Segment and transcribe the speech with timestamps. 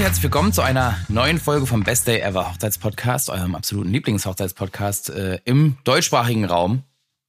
[0.00, 5.10] Und herzlich willkommen zu einer neuen Folge vom Best Day Ever Hochzeitspodcast, eurem absoluten Lieblingshochzeitspodcast
[5.10, 6.84] äh, im deutschsprachigen Raum.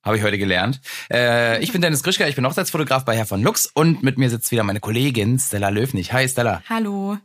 [0.05, 0.80] Habe ich heute gelernt.
[1.12, 4.30] Äh, ich bin Dennis Grischka, ich bin Hochzeitsfotograf bei Herr von Lux und mit mir
[4.30, 6.13] sitzt wieder meine Kollegin Stella Löwnig.
[6.13, 6.63] Hi Stella.
[6.70, 7.18] Hallo.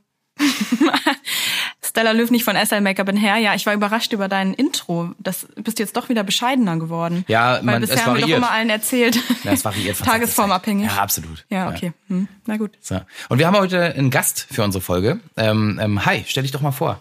[1.96, 3.38] Stella Löwnig von SL Make-up Hair.
[3.38, 5.12] Ja, ich war überrascht über dein Intro.
[5.18, 7.24] Das bist du jetzt doch wieder bescheidener geworden.
[7.26, 8.42] Ja, Weil man, bisher es haben wir variiert.
[8.42, 9.18] doch immer allen erzählt.
[9.44, 9.96] Ja, es variiert.
[9.96, 10.90] Tagesformabhängig.
[10.90, 11.46] Ja, absolut.
[11.48, 11.94] Ja, okay.
[12.08, 12.28] Hm.
[12.44, 12.72] Na gut.
[12.82, 13.00] So.
[13.30, 15.20] Und wir haben heute einen Gast für unsere Folge.
[15.38, 17.00] Ähm, ähm, hi, stell dich doch mal vor.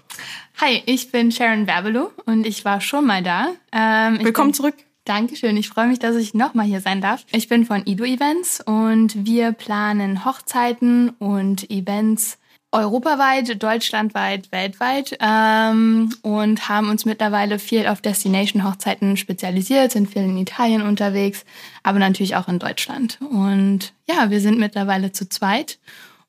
[0.61, 3.49] Hi, ich bin Sharon Werbelow und ich war schon mal da.
[3.73, 4.75] Ähm, ich Willkommen bin, zurück.
[5.03, 7.25] Dankeschön, ich freue mich, dass ich nochmal hier sein darf.
[7.33, 12.37] Ich bin von Ido Events und wir planen Hochzeiten und Events
[12.75, 20.37] europaweit, deutschlandweit, weltweit ähm, und haben uns mittlerweile viel auf Destination-Hochzeiten spezialisiert, sind viel in
[20.37, 21.45] Italien unterwegs,
[21.83, 23.17] aber natürlich auch in Deutschland.
[23.21, 25.79] Und ja, wir sind mittlerweile zu zweit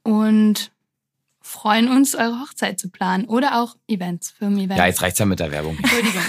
[0.05, 0.71] und
[1.47, 4.77] freuen uns, eure Hochzeit zu planen oder auch Events, Firmen-Events.
[4.79, 5.79] Ja, jetzt reicht's ja mit der Werbung.
[5.79, 6.21] Entschuldigung.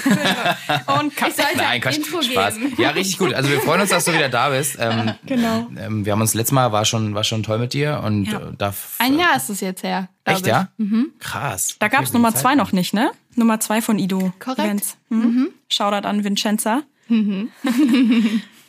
[1.00, 2.56] Und Ich sollte Nein, ein Quatsch, Intro Spaß.
[2.58, 2.76] geben.
[2.78, 3.34] Ja, richtig gut.
[3.34, 4.78] Also wir freuen uns, dass du wieder da bist.
[4.80, 5.68] Ähm, Genau.
[5.78, 8.40] ähm, wir haben uns letztes Mal war schon war schon toll mit dir und Ja.
[8.40, 10.10] äh, darf Ein Jahr ist es jetzt her.
[10.24, 10.48] echt ich.
[10.48, 11.12] ja Mhm.
[11.20, 11.76] krass.
[11.80, 13.12] Da gab's Nummer Zeit zwei noch nicht, ne?
[13.36, 14.32] Nummer zwei von Ido.
[14.40, 14.60] Korrekt.
[14.60, 14.98] Events.
[15.10, 15.50] Mhm.
[15.70, 16.84] Shoutout an Vincenza.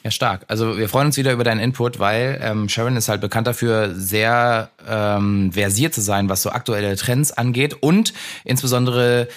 [0.08, 0.46] Ja, stark.
[0.48, 3.94] Also wir freuen uns wieder über deinen Input, weil ähm, Sharon ist halt bekannt dafür,
[3.94, 8.14] sehr ähm, versiert zu sein, was so aktuelle Trends angeht und
[8.44, 9.28] insbesondere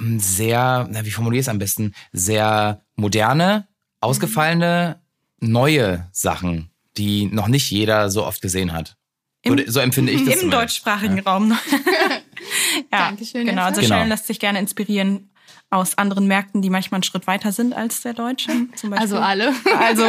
[0.00, 3.68] ähm, sehr, na, wie formuliere ich es am besten, sehr moderne,
[4.00, 4.98] ausgefallene,
[5.38, 8.96] neue Sachen, die noch nicht jeder so oft gesehen hat.
[9.46, 10.34] So, Im- so empfinde ich das.
[10.34, 10.62] Im zumindest.
[10.62, 11.52] deutschsprachigen Raum.
[12.92, 13.94] ja, Dankeschön, Genau, also Genau.
[13.94, 15.29] Sharon lässt sich gerne inspirieren
[15.70, 18.50] aus anderen Märkten, die manchmal einen Schritt weiter sind als der deutsche.
[18.74, 18.98] Zum Beispiel.
[18.98, 19.52] Also alle.
[19.78, 20.04] Also,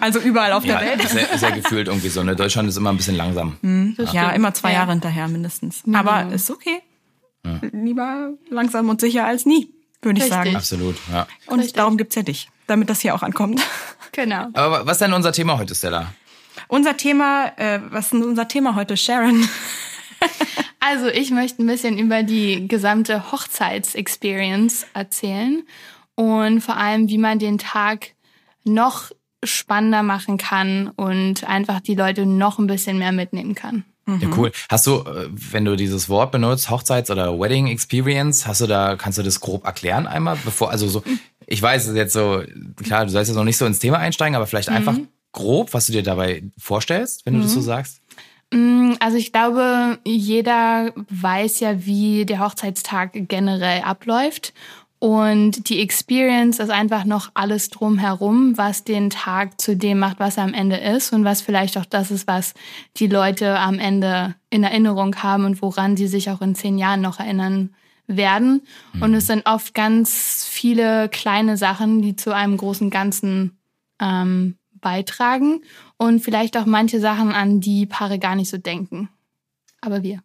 [0.00, 1.04] also überall auf Ja, der Welt.
[1.04, 2.22] ist ja, ist ja gefühlt irgendwie so.
[2.22, 2.36] Ne?
[2.36, 3.56] Deutschland ist immer ein bisschen langsam.
[4.12, 4.78] Ja, immer zwei Ja.
[4.80, 5.84] Jahre hinterher mindestens.
[5.84, 6.08] Minimum.
[6.08, 6.80] Aber ist okay.
[7.72, 9.68] Lieber langsam und sicher als nie,
[10.00, 10.56] würde ich sagen.
[10.56, 11.26] Absolut, ja.
[11.46, 11.74] Und Richtig.
[11.74, 13.60] darum gibt's ja dich, damit das hier auch ankommt.
[14.12, 14.46] Genau.
[14.54, 16.14] Aber was ist denn unser Thema heute, Stella?
[16.68, 19.46] Unser Thema, äh, was ist denn unser Thema heute, Sharon?
[20.86, 25.62] Also ich möchte ein bisschen über die gesamte Hochzeitsexperience erzählen
[26.14, 28.08] und vor allem, wie man den Tag
[28.64, 29.10] noch
[29.42, 33.84] spannender machen kann und einfach die Leute noch ein bisschen mehr mitnehmen kann.
[34.06, 34.52] Ja, cool.
[34.68, 38.96] Hast du, äh, wenn du dieses Wort benutzt, Hochzeits- oder Wedding Experience, hast du da,
[38.96, 41.02] kannst du das grob erklären einmal, bevor, also so,
[41.46, 42.42] ich weiß es jetzt so,
[42.82, 44.98] klar, du sollst jetzt noch nicht so ins Thema einsteigen, aber vielleicht einfach
[45.32, 48.00] grob, was du dir dabei vorstellst, wenn du das so sagst.
[48.54, 54.54] Mm, Also ich glaube, jeder weiß ja, wie der Hochzeitstag generell abläuft.
[55.00, 60.38] Und die Experience ist einfach noch alles drumherum, was den Tag zu dem macht, was
[60.38, 62.54] er am Ende ist und was vielleicht auch das ist, was
[62.96, 67.02] die Leute am Ende in Erinnerung haben und woran sie sich auch in zehn Jahren
[67.02, 67.74] noch erinnern
[68.06, 68.62] werden.
[69.00, 73.58] Und es sind oft ganz viele kleine Sachen, die zu einem großen Ganzen
[74.00, 75.60] ähm, beitragen
[76.04, 79.08] und vielleicht auch manche Sachen, an die Paare gar nicht so denken.
[79.80, 80.22] Aber wir.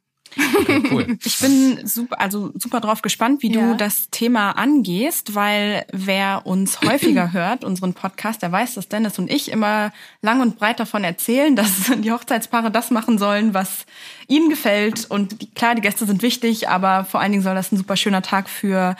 [0.59, 1.17] Okay, cool.
[1.23, 3.71] Ich bin super, also super drauf gespannt, wie Ja.
[3.71, 9.17] du das Thema angehst, weil wer uns häufiger hört, unseren Podcast, der weiß, dass Dennis
[9.17, 9.91] und ich immer
[10.21, 13.85] lang und breit davon erzählen, dass die Hochzeitspaare das machen sollen, was
[14.27, 15.09] ihnen gefällt.
[15.09, 17.95] Und die, klar, die Gäste sind wichtig, aber vor allen Dingen soll das ein super
[17.95, 18.95] schöner Tag für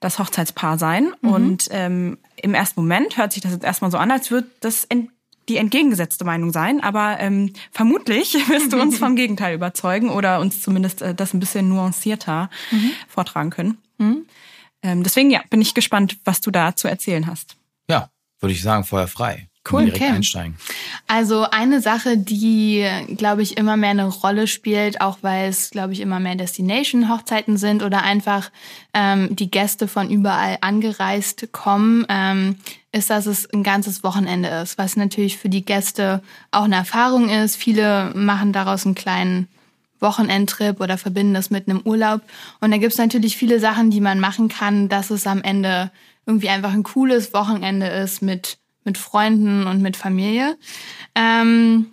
[0.00, 1.12] das Hochzeitspaar sein.
[1.22, 4.84] Und ähm, im ersten Moment hört sich das jetzt erstmal so an, als würde das
[4.84, 5.10] ent
[5.48, 10.62] die entgegengesetzte Meinung sein, aber ähm, vermutlich wirst du uns vom Gegenteil überzeugen oder uns
[10.62, 12.50] zumindest äh, das ein bisschen nuancierter
[13.08, 13.78] vortragen können.
[14.82, 17.56] Ähm, deswegen ja, bin ich gespannt, was du da zu erzählen hast.
[17.88, 18.10] Ja,
[18.40, 19.48] würde ich sagen, Feuer frei.
[19.70, 20.12] Cool, Direkt okay.
[20.12, 20.56] einsteigen.
[21.06, 22.86] Also eine Sache, die,
[23.16, 27.56] glaube ich, immer mehr eine Rolle spielt, auch weil es, glaube ich, immer mehr Destination-Hochzeiten
[27.56, 28.50] sind oder einfach
[28.94, 32.56] ähm, die Gäste von überall angereist kommen, ähm,
[32.92, 37.28] ist, dass es ein ganzes Wochenende ist, was natürlich für die Gäste auch eine Erfahrung
[37.28, 37.56] ist.
[37.56, 39.48] Viele machen daraus einen kleinen
[40.00, 42.22] Wochenendtrip oder verbinden das mit einem Urlaub.
[42.60, 45.90] Und da gibt's natürlich viele Sachen, die man machen kann, dass es am Ende
[46.26, 50.56] irgendwie einfach ein cooles Wochenende ist mit, mit Freunden und mit Familie.
[51.14, 51.92] Ähm,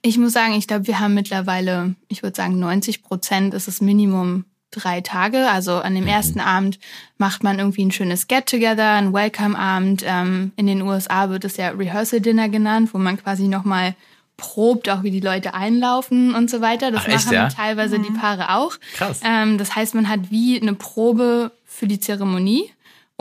[0.00, 3.82] ich muss sagen, ich glaube, wir haben mittlerweile, ich würde sagen, 90 Prozent ist das
[3.82, 5.50] Minimum drei Tage.
[5.50, 6.78] Also an dem ersten Abend
[7.18, 10.02] macht man irgendwie ein schönes Get-Together, ein Welcome-Abend.
[10.06, 13.94] Ähm, in den USA wird es ja Rehearsal-Dinner genannt, wo man quasi nochmal
[14.38, 16.90] probt, auch wie die Leute einlaufen und so weiter.
[16.90, 17.48] Das Ach, echt, machen ja?
[17.48, 18.72] teilweise die Paare auch.
[18.94, 19.20] Krass.
[19.24, 22.70] Ähm, das heißt, man hat wie eine Probe für die Zeremonie.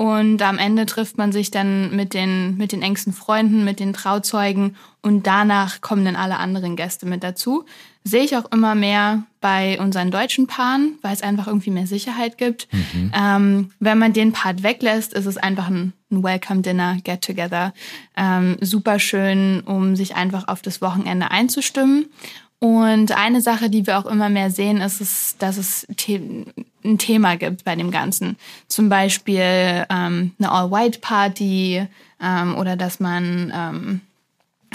[0.02, 3.94] Und am Ende trifft man sich dann mit den, mit den engsten Freunden, mit den
[3.94, 7.66] Trauzeugen und danach kommen dann alle anderen Gäste mit dazu.
[8.04, 12.40] Sehe ich auch immer mehr bei unseren deutschen Paaren, weil es einfach irgendwie mehr Sicherheit
[12.40, 12.68] gibt.
[12.72, 13.12] Mhm.
[13.16, 17.72] Ähm, wenn man den Part weglässt, ist es einfach ein, ein Welcome Dinner, Get Together.
[18.18, 22.08] Ähm, super schön, um sich einfach auf das Wochenende einzustimmen.
[22.64, 26.46] Und eine Sache, die wir auch immer mehr sehen, ist, es, dass es The
[26.86, 28.38] ein Thema gibt bei dem Ganzen.
[28.68, 31.88] Zum Beispiel ähm, eine All-White-Party
[32.22, 34.02] ähm, oder dass man, ähm,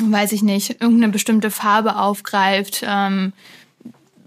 [0.01, 3.33] weiß ich nicht, irgendeine bestimmte Farbe aufgreift, ähm,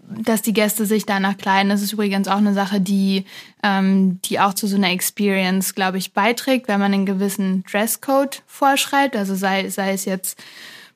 [0.08, 1.70] dass die Gäste sich danach kleiden.
[1.70, 3.26] Das ist übrigens auch eine Sache, die,
[3.62, 8.42] ähm, die auch zu so einer Experience, glaube ich, beiträgt, wenn man einen gewissen Dresscode
[8.48, 9.18] vorschreibt.
[9.18, 10.42] Also sei, sei es jetzt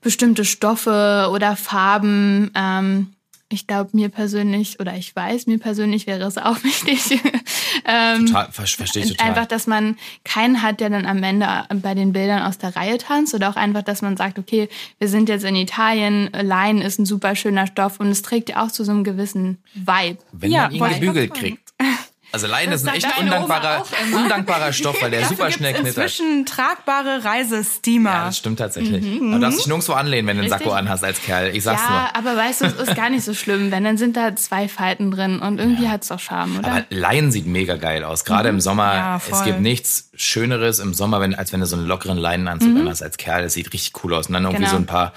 [0.04, 2.52] bestimmte Stoffe oder Farben.
[2.56, 3.14] Ähm,
[3.50, 7.20] ich glaube, mir persönlich, oder ich weiß, mir persönlich wäre es auch wichtig.
[7.86, 9.28] ähm, total, verstehe ich total.
[9.28, 11.48] Einfach, dass man keinen hat, der dann am Ende
[11.82, 13.34] bei den Bildern aus der Reihe tanzt.
[13.34, 17.06] Oder auch einfach, dass man sagt, okay, wir sind jetzt in Italien, Leinen ist ein
[17.06, 20.18] super schöner Stoff und es trägt ja auch zu so einem gewissen Vibe.
[20.32, 21.63] Wenn ja, man ihn gebügelt kriegt.
[22.34, 26.04] Also Leine ist ein echt undankbarer, undankbarer Stoff, weil der super schnell knittert.
[26.06, 28.10] Inzwischen tragbare Reisesteamer.
[28.10, 29.04] Ja, das stimmt tatsächlich.
[29.04, 29.34] Mhm.
[29.34, 31.56] Du darfst dich nirgendwo anlehnen, wenn du einen Sakko anhast als Kerl.
[31.56, 32.00] Ich sag's ja, nur.
[32.00, 34.68] Ja, aber weißt du, es ist gar nicht so schlimm, wenn dann sind da zwei
[34.68, 35.92] Falten drin und irgendwie ja.
[35.92, 36.72] hat's doch Charme, oder?
[36.72, 38.26] Aber Leinen sieht mega geil aus.
[38.26, 38.56] Gerade mhm.
[38.56, 38.96] im Sommer.
[38.96, 42.72] Ja, es gibt nichts Schöneres im Sommer, wenn, als wenn du so einen lockeren Leinenanzug
[42.72, 42.82] mhm.
[42.82, 43.44] anhast als Kerl.
[43.44, 44.26] Das sieht richtig cool aus.
[44.26, 44.72] Und dann irgendwie genau.
[44.72, 45.14] so ein paar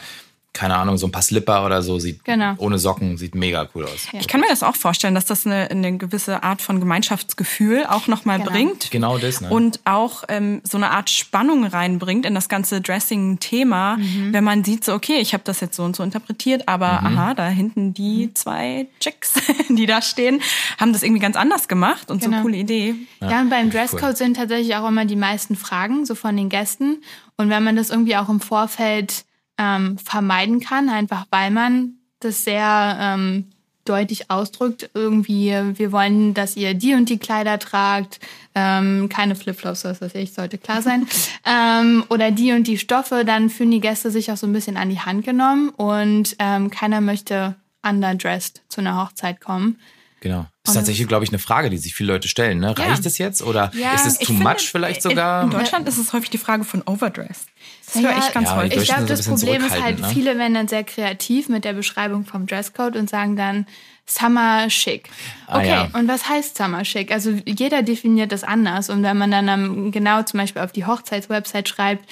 [0.56, 2.54] keine Ahnung, so ein paar Slipper oder so, sieht genau.
[2.56, 4.08] ohne Socken, sieht mega cool aus.
[4.12, 8.06] Ich kann mir das auch vorstellen, dass das eine, eine gewisse Art von Gemeinschaftsgefühl auch
[8.06, 8.50] nochmal genau.
[8.50, 8.90] bringt.
[8.90, 9.50] Genau das, ne?
[9.50, 14.32] Und auch ähm, so eine Art Spannung reinbringt in das ganze Dressing-Thema, mhm.
[14.32, 17.06] wenn man sieht, so, okay, ich habe das jetzt so und so interpretiert, aber mhm.
[17.06, 18.34] aha, da hinten die mhm.
[18.34, 19.34] zwei Chicks,
[19.68, 20.40] die da stehen,
[20.80, 22.30] haben das irgendwie ganz anders gemacht und genau.
[22.30, 22.94] so eine coole Idee.
[23.20, 24.16] Ja, ja und beim Dresscode cool.
[24.16, 27.02] sind tatsächlich auch immer die meisten Fragen, so von den Gästen.
[27.36, 29.25] Und wenn man das irgendwie auch im Vorfeld
[29.58, 33.46] ähm, vermeiden kann, einfach weil man das sehr ähm,
[33.84, 34.90] deutlich ausdrückt.
[34.94, 38.20] Irgendwie, wir wollen, dass ihr die und die Kleider tragt,
[38.54, 41.06] ähm, keine Flipflops, das weiß ich, sollte klar sein.
[41.46, 44.76] ähm, oder die und die Stoffe, dann fühlen die Gäste sich auch so ein bisschen
[44.76, 49.78] an die Hand genommen und ähm, keiner möchte underdressed zu einer Hochzeit kommen.
[50.20, 50.46] Genau.
[50.64, 52.58] Das ist tatsächlich, glaube ich, eine Frage, die sich viele Leute stellen.
[52.58, 52.76] Ne?
[52.76, 53.06] Reicht ja.
[53.06, 55.44] es jetzt oder ja, ist es too much vielleicht sogar?
[55.44, 57.46] In Deutschland ist es häufig die Frage von Overdress.
[57.86, 58.78] Das höre ich ganz ja, häufig.
[58.78, 60.08] Ich glaube, das Problem ist halt, ne?
[60.12, 63.66] viele werden dann sehr kreativ mit der Beschreibung vom Dresscode und sagen dann
[64.06, 65.08] Summer Chic.
[65.46, 67.12] Ah, okay, ah, und was heißt Summer Chic?
[67.12, 68.88] Also jeder definiert das anders.
[68.88, 72.08] Und wenn man dann genau zum Beispiel auf die Hochzeitswebsite schreibt,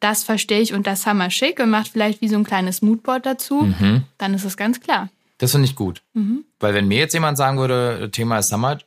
[0.00, 3.62] das verstehe ich unter Summer Chic und macht vielleicht wie so ein kleines Moodboard dazu,
[3.62, 4.04] mhm.
[4.18, 5.08] dann ist es ganz klar.
[5.42, 6.02] Das finde ich gut.
[6.12, 6.44] Mhm.
[6.60, 8.78] Weil wenn mir jetzt jemand sagen würde, Thema ist Summer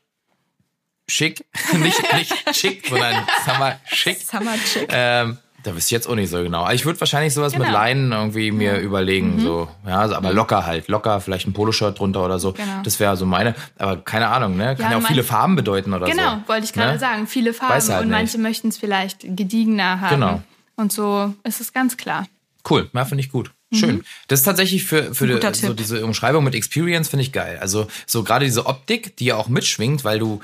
[1.06, 3.14] schick, nicht, nicht schick, sondern
[3.46, 4.20] Summer schick.
[4.20, 4.88] Summer schick.
[4.90, 6.70] Ähm, da wüsste ich jetzt auch nicht so genau.
[6.72, 7.66] Ich würde wahrscheinlich sowas genau.
[7.66, 8.86] mit Leinen irgendwie mir mhm.
[8.86, 12.54] überlegen, so, ja, also, aber locker halt, locker, vielleicht ein Poloshirt drunter oder so.
[12.54, 12.84] Genau.
[12.84, 14.78] Das wäre so meine, aber keine Ahnung, ne?
[14.78, 16.30] Kann ja, auch viele Farben bedeuten oder genau, so.
[16.30, 17.00] Genau, wollte ich gerade ne?
[17.00, 20.16] sagen, viele Farben halt und manche möchten es vielleicht gediegener haben.
[20.16, 20.42] Genau.
[20.78, 22.28] Und so ist es ganz klar.
[22.70, 23.52] Cool, ja, finde ich gut.
[23.74, 23.96] Schön.
[23.96, 24.04] Mhm.
[24.28, 27.58] Das ist tatsächlich für, für die, so diese Umschreibung mit Experience finde ich geil.
[27.60, 30.42] Also so gerade diese Optik, die ja auch mitschwingt, weil du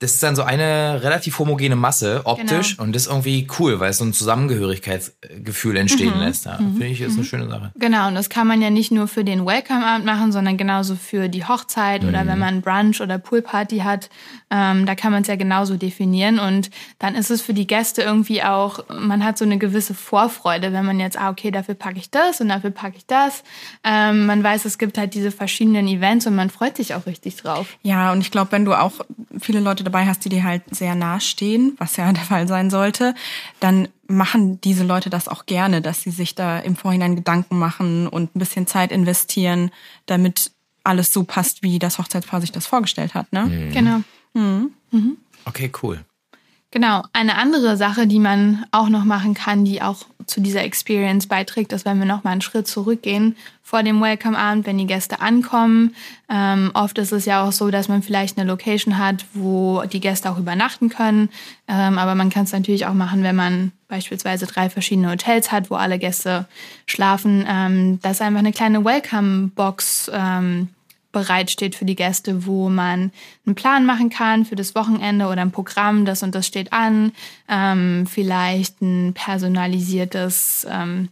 [0.00, 2.84] das ist dann so eine relativ homogene Masse optisch genau.
[2.84, 6.22] und das ist irgendwie cool, weil es so ein Zusammengehörigkeitsgefühl entstehen mhm.
[6.22, 6.46] lässt.
[6.46, 6.72] Ja, mhm.
[6.72, 7.24] Finde ich, ist eine mhm.
[7.24, 7.70] schöne Sache.
[7.76, 11.28] Genau, und das kann man ja nicht nur für den Welcome-Abend machen, sondern genauso für
[11.28, 12.38] die Hochzeit oder wenn mhm.
[12.38, 14.08] man Brunch oder Poolparty hat.
[14.50, 18.00] Ähm, da kann man es ja genauso definieren und dann ist es für die Gäste
[18.00, 21.98] irgendwie auch, man hat so eine gewisse Vorfreude, wenn man jetzt, ah, okay, dafür packe
[21.98, 23.44] ich das und dafür packe ich das.
[23.84, 27.36] Ähm, man weiß, es gibt halt diese verschiedenen Events und man freut sich auch richtig
[27.36, 27.76] drauf.
[27.82, 28.92] Ja, und ich glaube, wenn du auch
[29.38, 33.14] viele Leute dabei hast, die dir halt sehr nahestehen, was ja der Fall sein sollte,
[33.60, 38.08] dann machen diese Leute das auch gerne, dass sie sich da im Vorhinein Gedanken machen
[38.08, 39.70] und ein bisschen Zeit investieren,
[40.06, 43.32] damit alles so passt, wie das Hochzeitspaar sich das vorgestellt hat.
[43.32, 43.46] Ne?
[43.46, 43.72] Mhm.
[43.72, 44.00] Genau.
[44.34, 44.70] Mhm.
[44.90, 45.16] Mhm.
[45.44, 46.04] Okay, cool.
[46.72, 47.02] Genau.
[47.12, 51.72] Eine andere Sache, die man auch noch machen kann, die auch zu dieser Experience beiträgt,
[51.72, 55.94] ist, wenn wir noch mal einen Schritt zurückgehen vor dem Welcome-Abend, wenn die Gäste ankommen.
[56.28, 60.00] Ähm, oft ist es ja auch so, dass man vielleicht eine Location hat, wo die
[60.00, 61.28] Gäste auch übernachten können.
[61.66, 65.70] Ähm, aber man kann es natürlich auch machen, wenn man beispielsweise drei verschiedene Hotels hat,
[65.70, 66.46] wo alle Gäste
[66.86, 70.68] schlafen, ähm, dass einfach eine kleine Welcome-Box ähm,
[71.12, 73.12] bereitsteht für die Gäste, wo man
[73.46, 77.12] einen Plan machen kann für das Wochenende oder ein Programm, das und das steht an,
[77.48, 81.08] ähm, vielleicht ein personalisiertes ähm,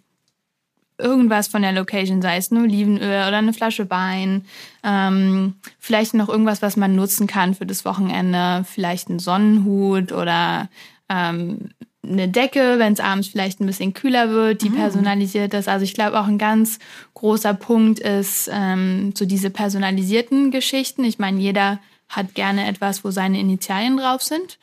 [0.98, 4.44] irgendwas von der Location, sei es ein Olivenöl oder eine Flasche Wein,
[4.82, 10.68] ähm, vielleicht noch irgendwas, was man nutzen kann für das Wochenende, vielleicht ein Sonnenhut oder
[11.08, 11.70] ähm,
[12.08, 15.68] eine Decke, wenn es abends vielleicht ein bisschen kühler wird, die personalisiert ist.
[15.68, 16.78] Also ich glaube auch ein ganz
[17.14, 21.04] großer Punkt ist ähm, so diese personalisierten Geschichten.
[21.04, 24.58] Ich meine, jeder hat gerne etwas, wo seine Initialien drauf sind.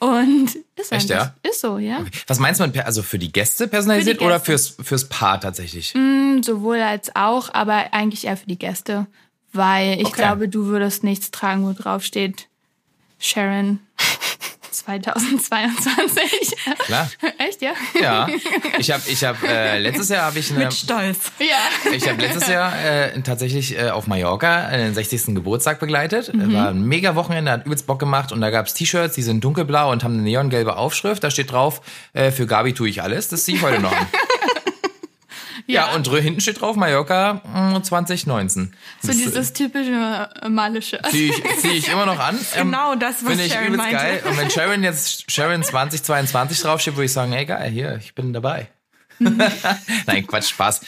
[0.00, 1.34] Und ist Echt, ja?
[1.42, 2.04] Ist so, ja.
[2.26, 4.50] Was meinst du mit, per- also für die Gäste personalisiert Für die oder Gäste.
[4.74, 5.94] fürs, fürs Paar tatsächlich?
[5.94, 9.06] Mm, Sowohl als auch, aber eigentlich eher für die Gäste.
[9.52, 10.16] Weil ich Okay.
[10.20, 12.48] glaube, du würdest nichts tragen, wo drauf steht
[13.18, 13.80] Sharon
[14.70, 16.56] 2022.
[16.78, 17.10] Klar.
[17.38, 17.72] Echt, ja?
[18.00, 18.28] Ja.
[18.78, 21.32] Ich habe, ich habe, äh, letztes Jahr habe ich eine, Mit Stolz.
[21.38, 21.92] Ja.
[21.92, 25.34] Ich habe letztes Jahr äh, tatsächlich äh, auf Mallorca den 60.
[25.34, 26.32] Geburtstag begleitet.
[26.32, 26.54] Mhm.
[26.54, 29.90] War ein mega Wochenende, hat übelst Bock gemacht und da gab's T-Shirts, die sind dunkelblau
[29.90, 31.22] und haben eine neongelbe Aufschrift.
[31.22, 31.80] Da steht drauf,
[32.12, 33.28] äh, für Gabi tue ich alles.
[33.28, 34.06] Das ziehe ich heute noch an.
[35.72, 35.94] ja.
[35.94, 38.74] und drü- hinten steht drauf Mallorca mh, 2019.
[39.02, 41.00] So Das, dieses typische äh, malische.
[41.10, 42.38] Ziehe ich, zieh ich immer noch an.
[42.56, 43.96] Ähm, Genau das, was Finde ich Sharon übelst meinte.
[43.96, 44.22] geil.
[44.28, 48.32] Und wenn Sharon jetzt Sharon 2022 draufsteht, würde ich sagen, ey geil, hier, ich bin
[48.32, 48.68] dabei.
[50.06, 50.80] Nein, Quatsch, Spaß.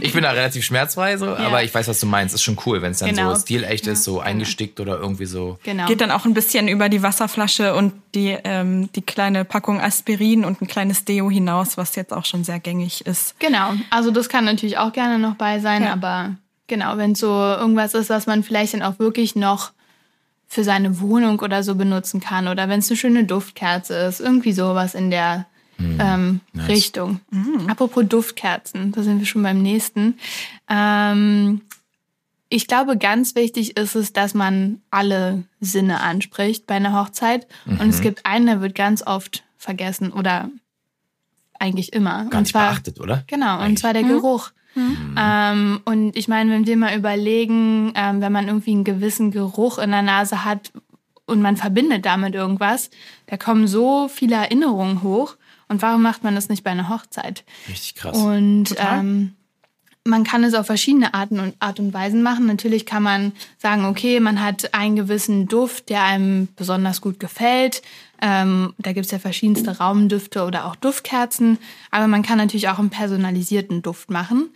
[0.00, 2.34] Ich bin da relativ schmerzfrei, so, aber ich weiß, was du meinst.
[2.34, 3.34] Ist schon cool, wenn es dann Genau.
[3.34, 5.58] so stilecht ist, so eingestickt oder irgendwie so.
[5.62, 5.86] Genau.
[5.86, 10.44] Geht dann auch ein bisschen über die Wasserflasche und die, ähm, die kleine Packung Aspirin
[10.44, 13.38] und ein kleines Deo hinaus, was jetzt auch schon sehr gängig ist.
[13.38, 13.72] Genau.
[13.90, 15.92] Also das kann natürlich auch gerne noch bei sein, Ja.
[15.92, 16.34] aber
[16.66, 19.70] genau, wenn so irgendwas ist, was man vielleicht dann auch wirklich noch
[20.50, 24.52] für seine Wohnung oder so benutzen kann oder wenn es eine schöne Duftkerze ist, irgendwie
[24.52, 25.46] sowas in der
[25.78, 27.20] ähm, Richtung.
[27.68, 30.18] Apropos Duftkerzen, da sind wir schon beim nächsten.
[30.68, 31.60] Ähm,
[32.48, 37.46] ich glaube, ganz wichtig ist es, dass man alle Sinne anspricht bei einer Hochzeit.
[37.66, 40.50] Und es gibt einen, der wird ganz oft vergessen oder
[41.58, 42.24] eigentlich immer.
[42.24, 43.24] Gar und nicht zwar, beachtet, oder?
[43.26, 43.78] Genau, und Eigentlich.
[43.80, 44.50] zwar der Geruch.
[45.16, 49.78] Ähm, und ich meine, wenn wir mal überlegen, ähm, wenn man irgendwie einen gewissen Geruch
[49.78, 50.72] in der Nase hat
[51.26, 52.90] und man verbindet damit irgendwas,
[53.26, 55.36] da kommen so viele Erinnerungen hoch.
[55.68, 57.44] Und warum macht man das nicht bei einer Hochzeit?
[57.68, 58.16] Richtig krass.
[58.16, 59.34] Und ähm,
[60.04, 62.46] man kann es auf verschiedene Arten und Art und Weisen machen.
[62.46, 67.82] Natürlich kann man sagen, okay, man hat einen gewissen Duft, der einem besonders gut gefällt.
[68.20, 71.58] Ähm, da gibt es ja verschiedenste Raumdüfte oder auch Duftkerzen.
[71.90, 74.48] Aber man kann natürlich auch einen personalisierten Duft machen.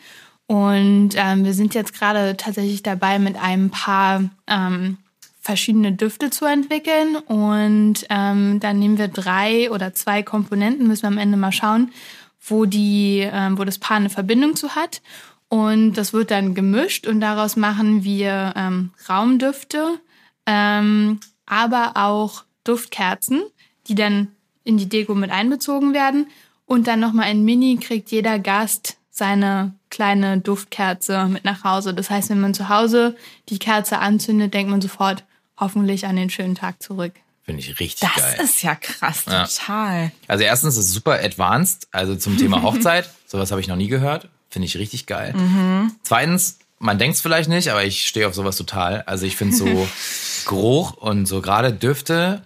[0.46, 4.98] Und ähm, wir sind jetzt gerade tatsächlich dabei, mit einem Paar ähm,
[5.42, 7.16] verschiedene Düfte zu entwickeln.
[7.16, 11.92] Und ähm, dann nehmen wir drei oder zwei Komponenten, müssen wir am Ende mal schauen,
[12.40, 15.02] wo, die, ähm, wo das Paar eine Verbindung zu hat.
[15.48, 20.00] Und das wird dann gemischt und daraus machen wir ähm, Raumdüfte,
[20.46, 23.42] ähm, aber auch Duftkerzen,
[23.88, 24.28] die dann
[24.64, 26.28] in die Deko mit einbezogen werden.
[26.64, 31.92] Und dann nochmal in Mini kriegt jeder Gast seine kleine Duftkerze mit nach Hause.
[31.92, 33.14] Das heißt, wenn man zu Hause
[33.50, 35.24] die Kerze anzündet, denkt man sofort
[35.62, 37.12] hoffentlich an den schönen Tag zurück.
[37.44, 38.40] Finde ich richtig Das geil.
[38.44, 39.46] ist ja krass, Ja.
[39.46, 40.12] total.
[40.28, 43.08] Also erstens ist es super advanced, also zum Thema Hochzeit.
[43.26, 44.28] Sowas habe ich noch nie gehört.
[44.50, 45.34] Finde ich richtig geil.
[46.02, 49.02] Zweitens, man denkt es vielleicht nicht, aber ich stehe auf sowas total.
[49.06, 49.64] Also ich finde so
[50.46, 52.42] Geruch und so gerade Düfte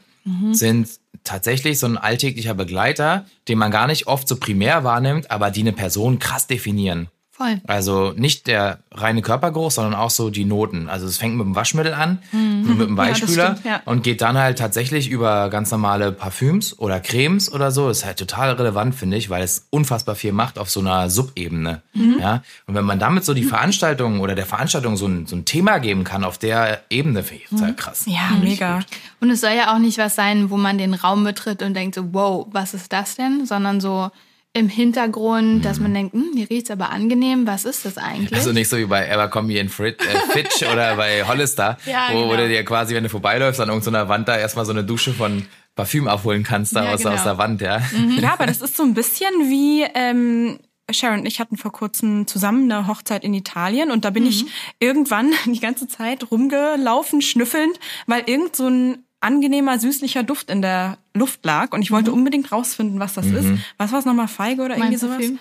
[0.53, 0.89] sind
[1.25, 5.61] tatsächlich so ein alltäglicher Begleiter, den man gar nicht oft so primär wahrnimmt, aber die
[5.61, 7.09] eine Person krass definieren.
[7.37, 7.61] Voll.
[7.67, 10.89] Also nicht der reine Körpergeruch, sondern auch so die Noten.
[10.89, 13.83] Also es fängt mit dem Waschmittel an, mit dem Weichspüler stimmt, ja.
[13.85, 17.89] und geht dann halt tatsächlich über ganz normale Parfüms oder Cremes oder so.
[17.89, 21.11] Das ist halt total relevant, finde ich, weil es unfassbar viel macht auf so einer
[21.11, 21.83] Subebene.
[21.93, 22.17] Mhm.
[22.19, 22.43] Ja?
[22.67, 25.77] Und wenn man damit so die Veranstaltung oder der Veranstaltung so ein, so ein Thema
[25.77, 28.07] geben kann auf der Ebene, finde ich total krass.
[28.07, 28.13] Mhm.
[28.13, 28.81] Ja, mega.
[29.21, 31.97] Und es soll ja auch nicht was sein, wo man den Raum betritt und denkt
[31.97, 33.45] so, wow, was ist das denn?
[33.45, 34.11] Sondern so
[34.57, 38.33] im Hintergrund, dass man denkt, hm, hier riecht's aber angenehm, was ist das eigentlich?
[38.35, 42.25] Also nicht so wie bei Abercrombie in Frit, äh, Fitch oder bei Hollister, Ja, wo,
[42.25, 42.43] wo genau.
[42.43, 45.47] du dir quasi, wenn du vorbeiläufst, an irgendeiner Wand da erstmal so eine Dusche von
[45.75, 47.15] Parfüm abholen kannst, da Ja, aus, genau.
[47.15, 47.83] aus der Wand, ja.
[48.19, 50.59] Ja, aber das ist so ein bisschen wie ähm,
[50.91, 54.47] Sharon und ich hatten vor kurzem zusammen eine Hochzeit in Italien und da bin ich
[54.79, 60.99] irgendwann die ganze Zeit rumgelaufen, schnüffelnd, weil irgend so ein angenehmer, süßlicher Duft in der
[61.15, 63.49] Luft lag und ich wollte unbedingt rausfinden, was das ist.
[63.79, 65.17] Was war es nochmal, Feige oder irgendwie Mein sowas?
[65.17, 65.39] Parfüm?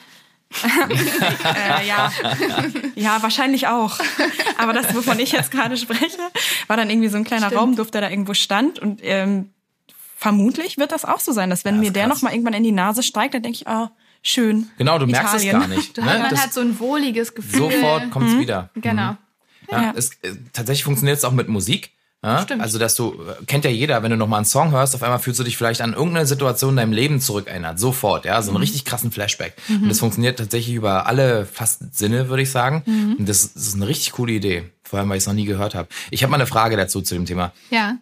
[1.43, 2.11] Äh, ja.
[2.95, 3.99] ja, wahrscheinlich auch.
[4.57, 6.17] Aber das, wovon ich jetzt gerade spreche,
[6.67, 7.61] war dann irgendwie so ein kleiner Stimmt.
[7.61, 8.79] Raumduft, der da irgendwo stand.
[8.79, 9.49] Und ähm,
[10.17, 12.17] vermutlich wird das auch so sein, dass wenn Ja, mir ist der krass.
[12.17, 13.87] noch mal irgendwann in die Nase steigt, dann denke ich, oh,
[14.21, 14.69] schön.
[14.77, 15.55] Genau, du merkst Italien.
[15.55, 15.97] es gar nicht.
[15.97, 16.27] Man Ne?
[16.29, 17.59] Das, hat so ein wohliges Gefühl.
[17.71, 18.69] sofort kommt's wieder.
[18.75, 19.17] Genau.
[19.71, 19.93] Ja, Ja.
[19.95, 21.91] Es, äh, tatsächlich funktioniert es auch mit Musik.
[22.25, 22.45] Ja?
[22.59, 25.19] Also, dass du, äh, kennt ja jeder, wenn du nochmal einen Song hörst, auf einmal
[25.19, 27.79] fühlst du dich vielleicht an irgendeine Situation in deinem Leben zurückerinnert.
[27.79, 28.57] Sofort, ja, so Mhm.
[28.57, 29.53] einen richtig krassen Flashback.
[29.69, 32.83] Und das funktioniert tatsächlich über alle fast Sinne, würde ich sagen.
[32.85, 33.15] Mhm.
[33.19, 34.63] Und das, das ist eine richtig coole Idee.
[34.83, 35.87] Vor allem, weil ich es noch nie gehört habe.
[36.11, 37.51] Ich habe mal eine Frage dazu zu dem Thema.
[37.69, 37.97] Ja.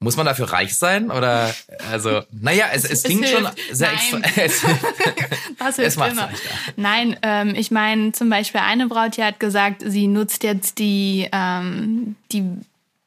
[0.00, 1.12] Muss man dafür reich sein?
[1.12, 1.54] Oder
[1.92, 3.76] also, naja, es, es, Es klingt schon hilft.
[3.76, 4.24] sehr Nein.
[4.24, 4.42] extra.
[4.42, 4.62] Es,
[5.68, 6.28] Es hilft macht's immer.
[6.76, 11.28] Nein, ähm, ich meine zum Beispiel eine Braut, die hat gesagt, sie nutzt jetzt die,
[11.32, 12.42] ähm, die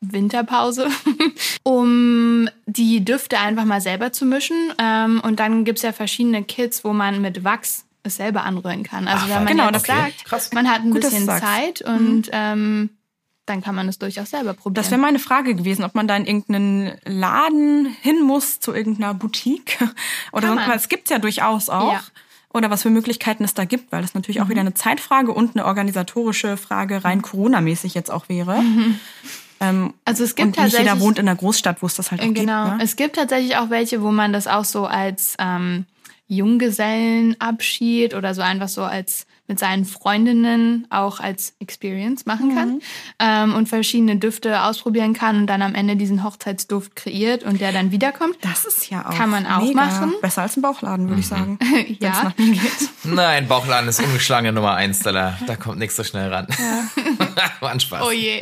[0.02, 0.88] Winterpause,
[1.64, 4.74] um die Düfte einfach mal selber zu mischen.
[4.78, 9.08] Ähm, und dann gibt's ja verschiedene Kits, wo man mit Wachs es selber anrühren kann.
[9.08, 10.00] Also Ach, wenn man genau, jetzt okay.
[10.00, 10.54] sagt, Krass.
[10.54, 11.26] man hat ein Gut, bisschen.
[11.26, 12.92] Zeit und ähm,
[13.46, 14.76] dann kann man es durchaus selber probieren.
[14.76, 19.14] Das wäre meine Frage gewesen, ob man da in irgendeinen Laden hin muss, zu irgendeiner
[19.14, 19.78] Boutique.
[20.32, 21.94] Oder sonst, weil es gibt's ja durchaus auch.
[21.94, 22.04] Ja.
[22.54, 25.56] Oder was für Möglichkeiten es da gibt, weil das natürlich auch wieder eine Zeitfrage und
[25.56, 28.64] eine organisatorische Frage rein Corona-mäßig jetzt auch wäre.
[29.60, 32.12] Ähm, also es gibt und nicht jeder tatsächlich wohnt in einer Großstadt, wo es das
[32.12, 32.66] halt auch Genau.
[32.66, 32.78] gibt.
[32.78, 32.84] Ne?
[32.84, 35.86] Es gibt tatsächlich auch welche, wo man das auch so als ähm,
[36.28, 42.82] Junggesellenabschied oder so einfach so als mit seinen Freundinnen auch als Experience machen kann
[43.20, 47.72] ähm, und verschiedene Düfte ausprobieren kann und dann am Ende diesen Hochzeitsduft kreiert und der
[47.72, 48.38] dann wiederkommt.
[48.42, 49.76] Das ist ja auch Kann man auch mega.
[49.86, 50.14] machen.
[50.22, 51.60] Besser als ein Bauchladen, würde ich sagen.
[52.00, 52.24] Ja.
[52.24, 52.90] nach mir geht.
[53.04, 56.48] nein, Bauchladen ist ungeschlagene Nummer eins, da, da kommt nichts so schnell ran.
[57.60, 58.04] War ein Spaß.
[58.06, 58.42] Oh je.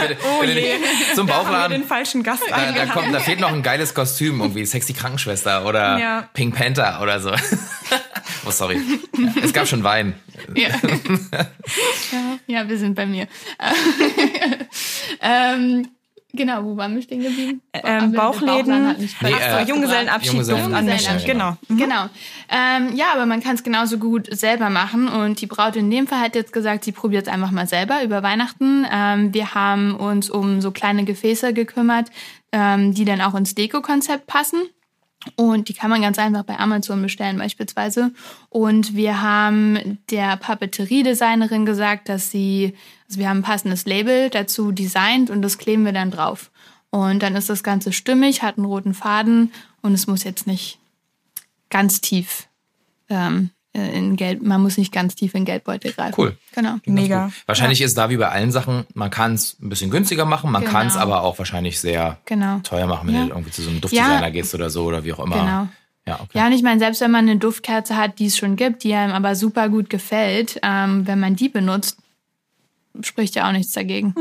[0.00, 1.14] Bitte, bitte nicht.
[1.14, 1.80] Zum Da Bauchladen.
[1.80, 5.66] den falschen Gast Da, da, kommt, da fehlt noch ein geiles Kostüm, irgendwie sexy Krankenschwester
[5.66, 6.28] oder Ja.
[6.32, 7.30] Pink Panther oder so.
[8.46, 8.80] oh, sorry.
[9.18, 10.14] Ja, es gab schon Wein.
[10.54, 10.68] Ja.
[12.46, 13.26] ja, wir sind bei mir.
[15.20, 15.88] ähm,
[16.32, 17.62] genau, wo waren wir stehen geblieben?
[17.72, 18.96] Ähm, Aber der Bauchläden.
[18.98, 19.68] Nee, äh, gebracht.
[19.68, 20.32] Junggesellenabschied.
[20.32, 21.26] Junggesellenabschied.
[21.26, 21.56] Genau.
[21.68, 22.08] Genau.
[22.50, 25.08] Ähm, ja, aber man kann es genauso gut selber machen.
[25.08, 28.02] Und die Braut in dem Fall hat jetzt gesagt, sie probiert es einfach mal selber
[28.02, 28.86] über Weihnachten.
[28.90, 32.10] Ähm, wir haben uns um so kleine Gefäße gekümmert,
[32.52, 34.62] ähm, die dann auch ins Deko-Konzept passen.
[35.36, 38.12] Und die kann man ganz einfach bei Amazon bestellen beispielsweise.
[38.50, 42.74] Und wir haben der Papeteriedesignerin gesagt, dass sie,
[43.08, 46.50] also wir haben ein passendes Label dazu designt und das kleben wir dann drauf.
[46.90, 50.78] Und dann ist das Ganze stimmig, hat einen roten Faden und es muss jetzt nicht
[51.70, 52.46] ganz tief
[53.08, 56.14] ähm, in Geld, man muss nicht ganz tief in Geldbeutel greifen.
[56.16, 56.36] Cool.
[56.54, 56.76] Genau.
[56.86, 57.30] Mega.
[57.46, 60.62] Wahrscheinlich ist da wie bei allen Sachen, man kann es ein bisschen günstiger machen, man
[60.62, 60.72] Genau.
[60.72, 62.60] kann es aber auch wahrscheinlich sehr Genau.
[62.60, 63.22] teuer machen, wenn Ja.
[63.24, 64.30] du irgendwie zu so einem Duftdesigner Ja.
[64.30, 65.36] gehst oder so oder wie auch immer.
[65.36, 65.68] Genau.
[66.06, 66.38] Ja, okay.
[66.38, 68.94] Ja, und ich meine, selbst wenn man eine Duftkerze hat, die es schon gibt, die
[68.94, 71.96] einem aber super gut gefällt, ähm, wenn man die benutzt,
[73.00, 74.14] spricht ja auch nichts dagegen.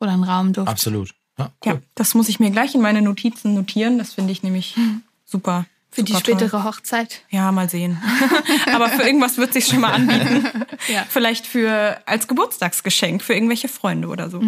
[0.00, 0.66] Oder ein Raumduft.
[0.68, 1.10] Absolut.
[1.38, 1.82] Ja, Ja, cool.
[1.94, 3.98] das muss ich mir gleich in meine Notizen notieren.
[3.98, 4.76] Das finde ich nämlich
[5.24, 5.66] super.
[5.94, 6.34] Für die super toll.
[6.34, 7.22] spätere Hochzeit.
[7.30, 8.02] Ja, mal sehen.
[8.74, 10.44] Aber für irgendwas wird sich schon mal anbieten.
[10.88, 11.06] Ja.
[11.08, 14.42] Vielleicht für als Geburtstagsgeschenk für irgendwelche Freunde oder so.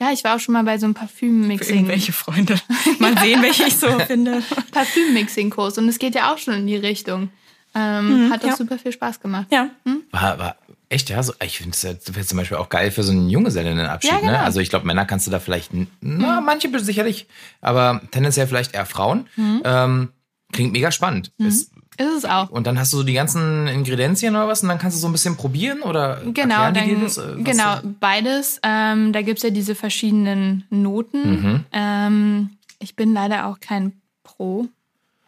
[0.00, 1.76] Ja, ich war auch schon mal bei so einem Für Parfümmixing.
[1.76, 2.58] irgendwelche Freunde.
[2.98, 4.42] Mal sehen, welche ich so finde.
[4.70, 5.76] Parfümmixing-Kurs.
[5.76, 7.30] Und es geht ja auch schon in die Richtung.
[7.74, 8.56] Ähm, hat auch ja.
[8.56, 9.48] super viel Spaß gemacht.
[9.50, 9.68] Ja.
[10.10, 10.56] War, war
[10.92, 11.22] echt, ja.
[11.22, 14.10] So, ich finde es zum Beispiel auch geil für so einen Junggesellenabschied.
[14.12, 14.32] Ja, genau.
[14.32, 14.40] ne?
[14.40, 17.26] Also ich glaube, Männer kannst du da vielleicht, na, manche sicherlich,
[17.60, 19.26] aber tendenziell vielleicht eher Frauen.
[19.36, 19.62] Mhm.
[19.64, 20.08] Ähm,
[20.52, 21.32] klingt mega spannend.
[21.38, 22.50] Ist, Ist es auch.
[22.50, 25.08] und dann hast du so die ganzen Ingredienzien oder was und dann kannst du so
[25.08, 28.60] ein bisschen probieren oder Genau, dann, dir das, äh, genau, du- beides.
[28.62, 31.30] Ähm, da gibt's ja diese verschiedenen Noten.
[31.40, 31.64] Mhm.
[31.72, 32.50] Ähm,
[32.80, 34.68] ich bin leider auch kein Pro.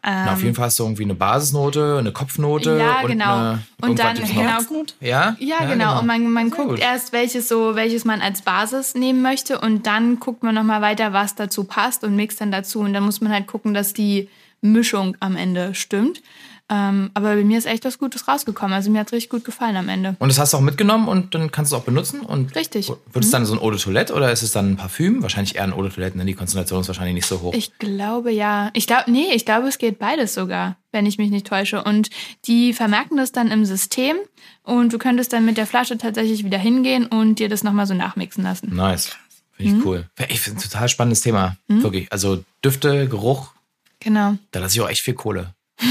[0.07, 3.35] Na, auf jeden Fall hast du irgendwie eine Basisnote, eine Kopfnote Ähm, Ja, und genau.
[3.37, 4.85] eine, Und dann, genau, noch.
[5.01, 5.35] Ja?
[5.39, 5.99] Ja, genau.
[5.99, 6.79] Und man, man Sehr guckt gut.
[6.79, 11.11] erst, welches so, welches man als Basis nehmen möchte und dann guckt man nochmal weiter,
[11.13, 12.79] was dazu passt und mixt dann dazu.
[12.81, 14.29] Und dann muss man halt gucken, dass die
[14.61, 16.21] Mischung am Ende stimmt.
[16.67, 18.73] Ähm, aber bei mir ist echt was Gutes rausgekommen.
[18.73, 20.15] Also mir hat richtig gut gefallen am Ende.
[20.17, 22.21] Und das hast du auch mitgenommen und dann kannst du es auch benutzen?
[22.21, 22.89] Und Richtig.
[22.89, 22.95] Mhm.
[23.13, 25.21] Wird es dann so ein Eau de Toilette oder ist es dann ein Parfüm?
[25.21, 27.53] Wahrscheinlich eher ein Eau de Toilette, denn die Konzentration ist wahrscheinlich nicht so hoch.
[27.53, 28.71] Ich glaube ja.
[28.73, 31.83] Ich glaube, nee, ich glaube, es geht beides sogar, wenn ich mich nicht täusche.
[31.83, 32.09] Und
[32.45, 34.15] die vermerken das dann im System
[34.63, 37.93] und du könntest dann mit der Flasche tatsächlich wieder hingehen und dir das nochmal so
[37.93, 38.75] nachmixen lassen.
[38.75, 39.15] nice.
[39.57, 39.79] Finde Mhm.
[39.79, 40.09] ich cool.
[40.29, 41.55] Ich finde es ein total spannendes Thema.
[41.67, 42.11] Wirklich.
[42.11, 43.51] Also Düfte, Geruch,
[43.99, 44.35] Genau.
[44.51, 45.53] da lasse ich auch echt viel Kohle.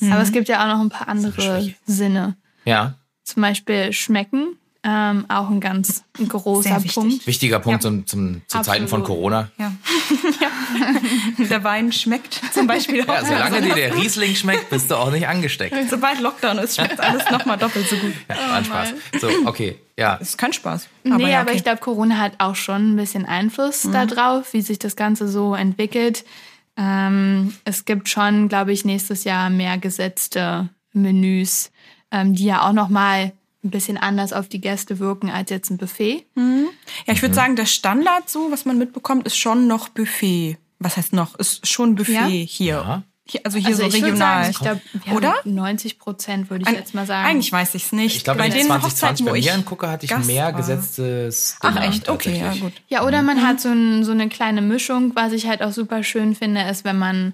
[0.00, 1.72] Aber es gibt ja auch noch ein paar andere.
[1.86, 2.36] Sinne.
[2.64, 2.94] Ja.
[3.24, 4.56] Zum Beispiel schmecken.
[4.84, 6.94] Ähm, auch ein ganz großer wichtig.
[6.94, 7.26] Punkt.
[7.28, 9.06] Wichtiger Punkt zum, zum, zu Zeiten von Absolut.
[9.06, 9.48] Corona.
[9.56, 9.72] Ja.
[10.40, 10.48] ja.
[11.48, 13.14] Der Wein schmeckt zum Beispiel auch.
[13.14, 15.76] Ja, solange dir der Riesling schmeckt, bist du auch nicht angesteckt.
[15.90, 18.12] Sobald Lockdown ist, schmeckt alles nochmal doppelt so gut.
[18.28, 18.94] Ja, war ein Spaß.
[19.20, 19.78] So, okay.
[19.96, 20.14] Ja.
[20.14, 20.88] Ist kein Spaß.
[21.04, 21.58] nee, ja, aber okay.
[21.58, 25.54] ich glaube, Corona hat auch schon ein bisschen Einfluss darauf, wie sich das Ganze so
[25.54, 26.24] entwickelt.
[26.76, 31.70] Ähm, es gibt schon, glaube ich, nächstes Jahr mehr gesetzte Menüs,
[32.10, 33.32] ähm, die ja auch noch mal
[33.64, 36.26] ein bisschen anders auf die Gäste wirken als jetzt ein Buffet.
[36.36, 40.58] Ja, ich würde sagen, der Standard, so was man mitbekommt, ist schon noch Buffet.
[40.80, 41.36] Was heißt noch?
[41.36, 42.26] Ist schon Buffet Ja?
[42.26, 42.74] hier.
[42.74, 43.02] Ja.
[43.32, 44.52] Hier, also hier so regional.
[44.52, 47.26] Sagen, ich glaube, oder 90 Prozent würde ich Ein, jetzt mal sagen.
[47.26, 48.16] Eigentlich weiß ich es nicht.
[48.16, 51.56] Ich glaube, wenn ich 2020 bei mir angucke, hatte ich Gast mehr gesetztes.
[51.60, 52.10] Ach echt?
[52.10, 52.74] Okay, ja gut.
[52.88, 53.46] Ja, oder man mhm.
[53.46, 55.12] hat so, ein, so eine kleine Mischung.
[55.14, 57.32] Was ich halt auch super schön finde, ist, wenn man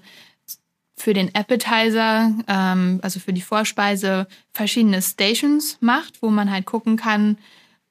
[0.95, 6.95] für den Appetizer, ähm, also für die Vorspeise, verschiedene Stations macht, wo man halt gucken
[6.95, 7.37] kann,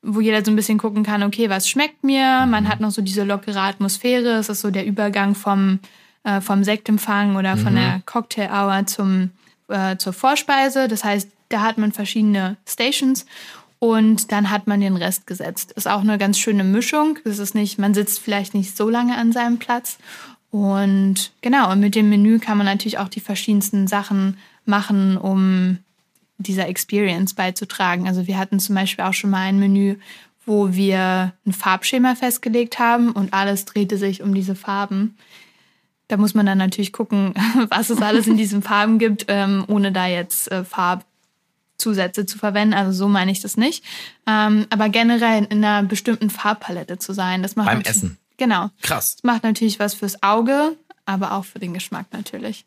[0.01, 2.47] wo jeder so ein bisschen gucken kann, okay, was schmeckt mir?
[2.47, 2.68] Man mhm.
[2.68, 4.38] hat noch so diese lockere Atmosphäre.
[4.38, 5.81] Es ist so der Übergang vom,
[6.24, 7.76] äh, vom Sektempfang oder von mhm.
[7.76, 9.31] der Cocktail Hour zum,
[9.68, 10.88] äh, zur Vorspeise.
[10.88, 13.26] Das heißt, da hat man verschiedene Stations
[13.78, 15.72] und dann hat man den Rest gesetzt.
[15.72, 17.18] Ist auch eine ganz schöne Mischung.
[17.24, 19.98] Das ist nicht, man sitzt vielleicht nicht so lange an seinem Platz.
[20.50, 25.78] Und genau, und mit dem Menü kann man natürlich auch die verschiedensten Sachen machen, um
[26.38, 28.07] dieser Experience beizutragen.
[28.07, 29.96] Also wir hatten zum Beispiel auch schon mal ein Menü,
[30.46, 35.16] wo wir ein Farbschema festgelegt haben und alles drehte sich um diese Farben.
[36.09, 37.35] Da muss man dann natürlich gucken,
[37.71, 42.75] was es alles in diesen Farben gibt, ähm, ohne da jetzt äh, Farbzusätze zu verwenden.
[42.75, 43.85] Also so meine ich das nicht.
[44.27, 48.18] Ähm, aber generell in einer bestimmten Farbpalette zu sein, das macht beim Essen.
[48.38, 48.71] Genau.
[48.83, 49.16] Krass.
[49.16, 52.64] Das macht natürlich was fürs Auge, aber auch für den Geschmack natürlich.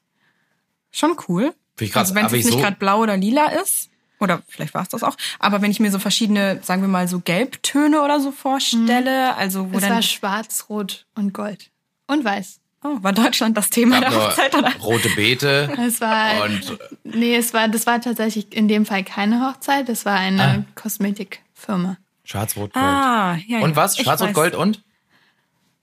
[0.92, 1.54] Schon cool.
[1.80, 4.84] Ich krass, also wenn es nicht so gerade blau oder lila ist, oder vielleicht war
[4.84, 8.20] es das auch, aber wenn ich mir so verschiedene, sagen wir mal so Gelbtöne oder
[8.20, 9.40] so vorstelle, mhm.
[9.40, 11.72] also wo es dann war schwarz, rot und gold
[12.08, 12.61] und weiß.
[12.84, 14.74] Oh, war Deutschland das Thema der Hochzeit oder?
[14.82, 15.72] Rote Beete.
[15.86, 20.06] Es war und nee, es war das war tatsächlich in dem Fall keine Hochzeit, das
[20.06, 20.64] war eine ah.
[20.76, 21.98] Kosmetikfirma.
[22.24, 22.86] Schwarz, rot, gold.
[22.86, 23.98] Ah, ja, und was?
[23.98, 24.82] Schwarz, rot, gold und?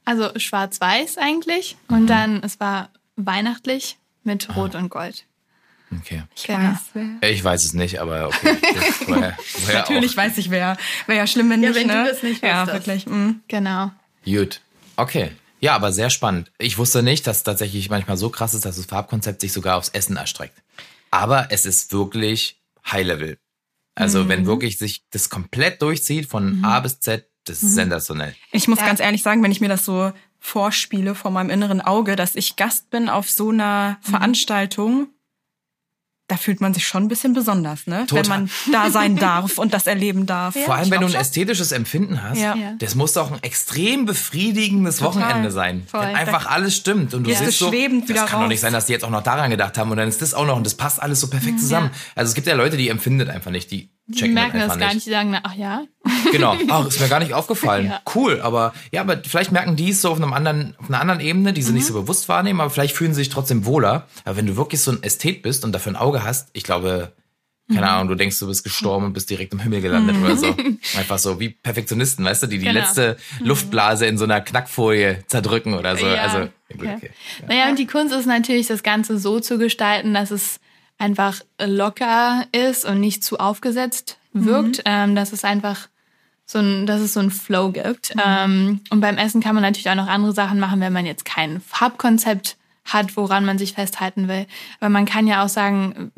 [0.05, 2.07] Also schwarz-weiß eigentlich und mhm.
[2.07, 4.79] dann es war weihnachtlich mit Rot ah.
[4.79, 5.25] und Gold.
[5.97, 6.23] Okay.
[6.37, 6.71] Ich genau.
[6.71, 7.31] weiß wer.
[7.31, 8.57] Ich weiß es nicht, aber okay.
[9.07, 10.17] woher, woher Natürlich auch.
[10.17, 10.77] weiß ich wer.
[11.07, 12.05] Wäre ja schlimm, wenn ja, nicht, wenn ne?
[12.05, 13.07] du das nicht Ja, wirklich.
[13.07, 13.41] Mhm.
[13.49, 13.91] Genau.
[14.25, 14.61] Gut.
[14.97, 15.33] Okay.
[15.61, 16.53] Ja, aber sehr spannend.
[16.59, 19.89] Ich wusste nicht, dass tatsächlich manchmal so krass ist, dass das Farbkonzept sich sogar aufs
[19.89, 20.63] Essen erstreckt.
[21.11, 23.39] Aber es ist wirklich High Level.
[23.95, 24.29] Also mhm.
[24.29, 26.65] wenn wirklich sich das komplett durchzieht von mhm.
[26.65, 27.75] A bis Z, das ist mhm.
[27.75, 28.35] sensationell.
[28.53, 28.87] Ich muss ja.
[28.87, 32.57] ganz ehrlich sagen, wenn ich mir das so vorspiele vor meinem inneren Auge, dass ich
[32.57, 34.11] Gast bin auf so einer mhm.
[34.11, 35.09] Veranstaltung,
[36.29, 38.07] da fühlt man sich schon ein bisschen besonders, ne?
[38.07, 38.23] Total.
[38.23, 40.55] Wenn man da sein darf und das erleben darf.
[40.55, 42.55] Ja, Vor allem, wenn du ein ästhetisches Empfinden hast, ja.
[42.79, 45.23] das muss doch ein extrem befriedigendes Total.
[45.23, 45.87] Wochenende sein.
[45.91, 46.03] Voll.
[46.03, 47.39] Wenn einfach alles stimmt und du ja.
[47.39, 49.79] siehst so, schwebend das kann doch nicht sein, dass die jetzt auch noch daran gedacht
[49.79, 51.91] haben und dann ist das auch noch und das passt alles so perfekt zusammen.
[52.15, 54.95] Also es gibt ja Leute, die empfindet einfach nicht, die checken die merken das gar
[54.95, 55.85] nicht, die sagen, ach ja.
[56.33, 57.87] Genau, ach, ist mir gar nicht aufgefallen.
[57.87, 58.01] ja.
[58.15, 61.21] Cool, aber ja, aber vielleicht merken die es so auf einem anderen, auf einer anderen
[61.21, 61.77] Ebene, die sie mhm.
[61.77, 64.07] nicht so bewusst wahrnehmen, aber vielleicht fühlen sie sich trotzdem wohler.
[64.25, 67.13] Aber wenn du wirklich so ein Ästhet bist und dafür ein Auge hast, ich glaube,
[67.69, 67.93] keine mhm.
[67.93, 70.25] Ahnung, du denkst, du bist gestorben und bist direkt im Himmel gelandet mhm.
[70.25, 70.47] oder so.
[70.97, 72.81] Einfach so wie Perfektionisten, weißt du, die die genau.
[72.81, 73.47] letzte mhm.
[73.47, 76.07] Luftblase in so einer Knackfolie zerdrücken oder so.
[76.07, 76.23] Ja.
[76.23, 76.39] Also,
[76.73, 76.95] okay.
[76.97, 77.11] okay.
[77.43, 77.47] Ja.
[77.49, 80.61] Naja, und die Kunst ist natürlich, das Ganze so zu gestalten, dass es
[80.99, 84.83] einfach locker ist und nicht zu aufgesetzt wirkt, mhm.
[84.85, 85.89] ähm, dass es einfach
[86.45, 88.15] so ein, dass es so ein Flow gibt.
[88.15, 88.23] Mhm.
[88.25, 91.25] Ähm, und beim Essen kann man natürlich auch noch andere Sachen machen, wenn man jetzt
[91.25, 94.47] kein Farbkonzept hat, woran man sich festhalten will.
[94.81, 96.11] Aber man kann ja auch sagen,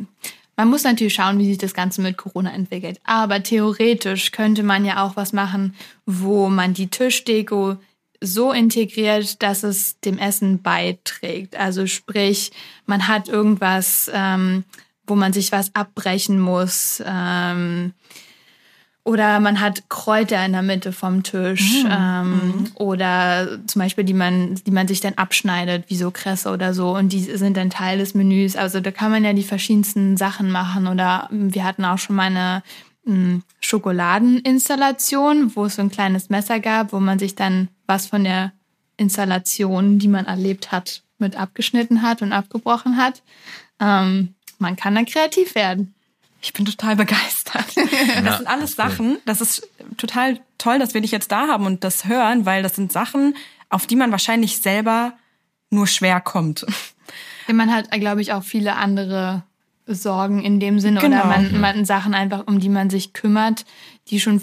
[0.56, 3.00] man muss natürlich schauen, wie sich das Ganze mit Corona entwickelt.
[3.04, 5.74] Aber theoretisch könnte man ja auch was machen,
[6.06, 7.76] wo man die Tischdeko
[8.20, 11.56] so integriert, dass es dem Essen beiträgt.
[11.56, 12.52] Also sprich,
[12.86, 14.64] man hat irgendwas, ähm,
[15.06, 17.02] wo man sich was abbrechen muss.
[17.06, 17.92] Ähm,
[19.02, 21.84] oder man hat Kräuter in der Mitte vom Tisch.
[21.84, 21.90] Mhm.
[21.90, 22.66] Ähm, mhm.
[22.74, 26.94] Oder zum Beispiel, die man, die man sich dann abschneidet, wie so Kresse oder so.
[26.94, 28.56] Und die sind dann Teil des Menüs.
[28.56, 30.86] Also da kann man ja die verschiedensten Sachen machen.
[30.86, 32.62] Oder wir hatten auch schon mal eine
[33.04, 38.22] hm, Schokoladeninstallation, wo es so ein kleines Messer gab, wo man sich dann was von
[38.24, 38.52] der
[38.96, 43.22] Installation, die man erlebt hat, mit abgeschnitten hat und abgebrochen hat.
[43.80, 45.94] Ähm, man kann da kreativ werden.
[46.40, 47.66] Ich bin total begeistert.
[48.24, 51.82] Das sind alles Sachen, das ist total toll, dass wir dich jetzt da haben und
[51.84, 53.34] das hören, weil das sind Sachen,
[53.68, 55.14] auf die man wahrscheinlich selber
[55.70, 56.64] nur schwer kommt.
[57.52, 59.42] Man hat, glaube ich, auch viele andere
[59.86, 61.16] Sorgen in dem Sinne genau.
[61.16, 63.64] oder man, man Sachen einfach, um die man sich kümmert,
[64.06, 64.40] die schon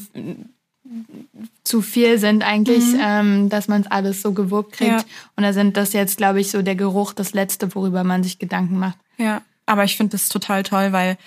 [1.63, 2.99] zu viel sind eigentlich, mhm.
[3.01, 4.91] ähm, dass man es alles so gewuppt kriegt.
[4.91, 5.05] Ja.
[5.35, 8.39] Und da sind das jetzt, glaube ich, so der Geruch das Letzte, worüber man sich
[8.39, 8.97] Gedanken macht.
[9.17, 11.17] Ja, aber ich finde das total toll, weil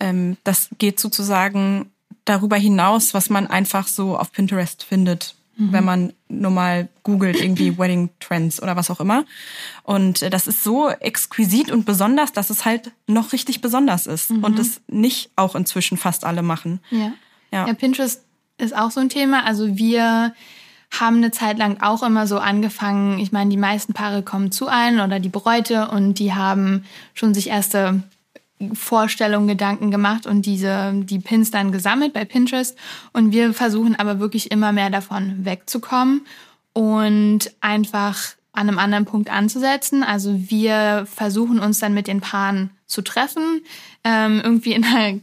[0.00, 1.90] ähm, das geht sozusagen
[2.24, 5.72] darüber hinaus, was man einfach so auf Pinterest findet, mhm.
[5.72, 9.24] wenn man nur mal googelt, irgendwie Wedding Trends oder was auch immer.
[9.82, 14.30] Und äh, das ist so exquisit und besonders, dass es halt noch richtig besonders ist
[14.30, 14.44] mhm.
[14.44, 16.80] und es nicht auch inzwischen fast alle machen.
[16.90, 17.12] Ja.
[17.50, 17.66] ja.
[17.66, 18.22] Ja, Pinterest
[18.58, 19.44] ist auch so ein Thema.
[19.44, 20.34] Also wir
[20.90, 23.18] haben eine Zeit lang auch immer so angefangen.
[23.18, 27.34] Ich meine, die meisten Paare kommen zu allen oder die Bräute und die haben schon
[27.34, 28.02] sich erste
[28.72, 32.76] Vorstellungen, Gedanken gemacht und diese, die Pins dann gesammelt bei Pinterest.
[33.12, 36.22] Und wir versuchen aber wirklich immer mehr davon wegzukommen
[36.72, 38.16] und einfach
[38.52, 40.02] an einem anderen Punkt anzusetzen.
[40.02, 43.60] Also wir versuchen uns dann mit den Paaren zu treffen,
[44.04, 45.20] ähm, irgendwie in einer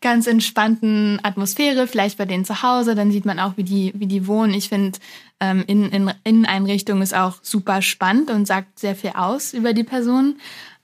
[0.00, 4.06] ganz entspannten Atmosphäre, vielleicht bei denen zu Hause, dann sieht man auch, wie die, wie
[4.06, 4.54] die wohnen.
[4.54, 4.98] Ich finde,
[5.40, 9.84] ähm, in, in Inneneinrichtung ist auch super spannend und sagt sehr viel aus über die
[9.84, 10.36] Person.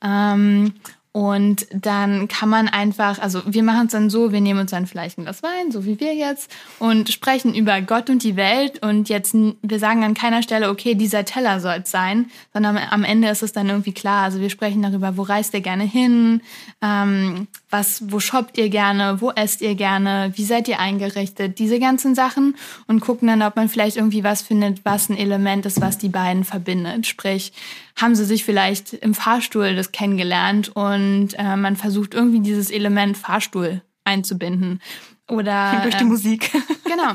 [0.03, 0.75] Ähm,
[1.17, 4.87] und dann kann man einfach, also wir machen es dann so, wir nehmen uns dann
[4.87, 8.83] vielleicht ein Glas Wein, so wie wir jetzt, und sprechen über Gott und die Welt.
[8.83, 13.03] Und jetzt, wir sagen an keiner Stelle, okay, dieser Teller soll es sein, sondern am
[13.03, 14.25] Ende ist es dann irgendwie klar.
[14.25, 16.43] Also wir sprechen darüber, wo reist ihr gerne hin,
[16.83, 21.79] ähm, was, wo shoppt ihr gerne, wo esst ihr gerne, wie seid ihr eingerichtet, diese
[21.79, 25.81] ganzen Sachen und gucken dann, ob man vielleicht irgendwie was findet, was ein Element ist,
[25.81, 27.07] was die beiden verbindet.
[27.07, 27.53] Sprich,
[28.01, 33.19] haben sie sich vielleicht im Fahrstuhl das kennengelernt und äh, man versucht irgendwie dieses Element
[33.19, 34.81] Fahrstuhl einzubinden.
[35.29, 36.51] Oder durch die ähm, Musik.
[36.87, 37.15] Genau.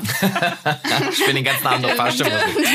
[1.10, 2.68] ich bin den ganzen Abend auf Fahrstuhlmusik.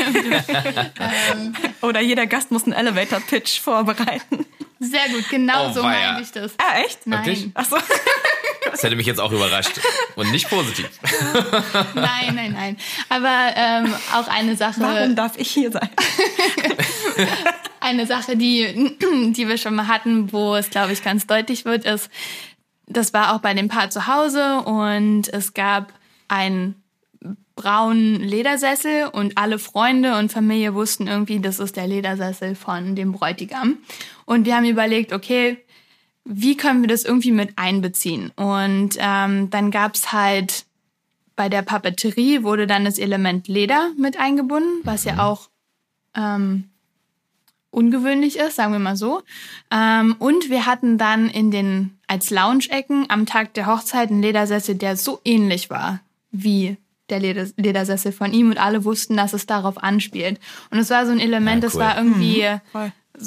[0.98, 4.44] ähm, Oder jeder Gast muss einen Elevator-Pitch vorbereiten.
[4.80, 6.52] Sehr gut, genau oh, so meine ich das.
[6.58, 7.06] Ah, echt?
[7.06, 7.24] Nein.
[7.24, 7.50] Wirklich?
[7.54, 7.76] Ach so.
[8.70, 9.80] Das hätte mich jetzt auch überrascht.
[10.14, 10.90] Und nicht positiv.
[11.94, 12.76] nein, nein, nein.
[13.08, 14.80] Aber ähm, auch eine Sache.
[14.80, 15.88] Warum darf ich hier sein?
[17.80, 18.96] eine Sache, die,
[19.32, 22.10] die wir schon mal hatten, wo es, glaube ich, ganz deutlich wird, ist,
[22.86, 25.92] das war auch bei dem Paar zu Hause und es gab
[26.28, 26.77] einen
[27.58, 33.10] braunen Ledersessel und alle Freunde und Familie wussten irgendwie, das ist der Ledersessel von dem
[33.12, 33.78] Bräutigam.
[34.26, 35.58] Und wir haben überlegt, okay,
[36.24, 38.30] wie können wir das irgendwie mit einbeziehen?
[38.36, 40.66] Und ähm, dann gab's halt
[41.34, 45.48] bei der Papeterie wurde dann das Element Leder mit eingebunden, was ja auch
[46.14, 46.70] ähm,
[47.70, 49.22] ungewöhnlich ist, sagen wir mal so.
[49.72, 54.76] Ähm, und wir hatten dann in den als Lounge-Ecken am Tag der Hochzeit einen Ledersessel,
[54.76, 56.76] der so ähnlich war wie
[57.10, 60.38] der Ledersessel von ihm und alle wussten, dass es darauf anspielt.
[60.70, 61.72] Und es war so ein Element, ja, cool.
[61.72, 62.44] das war irgendwie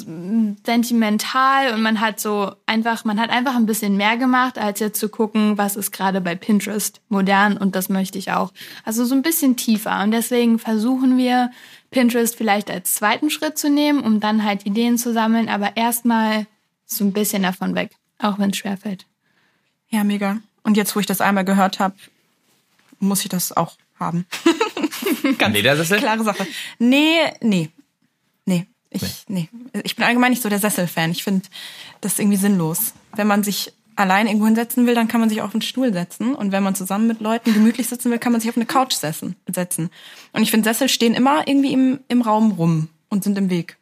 [0.05, 4.79] mhm, sentimental und man hat so einfach, man hat einfach ein bisschen mehr gemacht, als
[4.79, 8.53] jetzt zu gucken, was ist gerade bei Pinterest modern und das möchte ich auch.
[8.85, 11.51] Also so ein bisschen tiefer und deswegen versuchen wir
[11.89, 16.47] Pinterest vielleicht als zweiten Schritt zu nehmen, um dann halt Ideen zu sammeln, aber erstmal
[16.85, 19.05] so ein bisschen davon weg, auch wenn es schwerfällt.
[19.89, 20.37] Ja, mega.
[20.63, 21.95] Und jetzt, wo ich das einmal gehört habe,
[23.01, 24.25] muss ich das auch haben.
[25.37, 25.99] Ganz Ledersessel?
[25.99, 26.47] klare Sache.
[26.79, 27.69] Nee, nee.
[28.45, 28.67] Nee.
[28.89, 29.49] Ich, nee.
[29.83, 31.11] ich bin allgemein nicht so der Sessel-Fan.
[31.11, 31.47] Ich finde
[32.01, 32.93] das irgendwie sinnlos.
[33.15, 36.35] Wenn man sich allein irgendwo hinsetzen will, dann kann man sich auf einen Stuhl setzen.
[36.35, 38.93] Und wenn man zusammen mit Leuten gemütlich sitzen will, kann man sich auf eine Couch
[38.93, 39.35] setzen.
[40.33, 43.77] Und ich finde, Sessel stehen immer irgendwie im, im Raum rum und sind im Weg.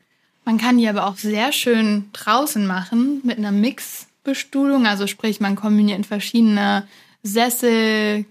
[0.46, 4.88] Man kann die aber auch sehr schön draußen machen mit einer Mixbestuhlung.
[4.88, 6.88] Also sprich, man kombiniert verschiedene
[7.24, 8.26] Sessel,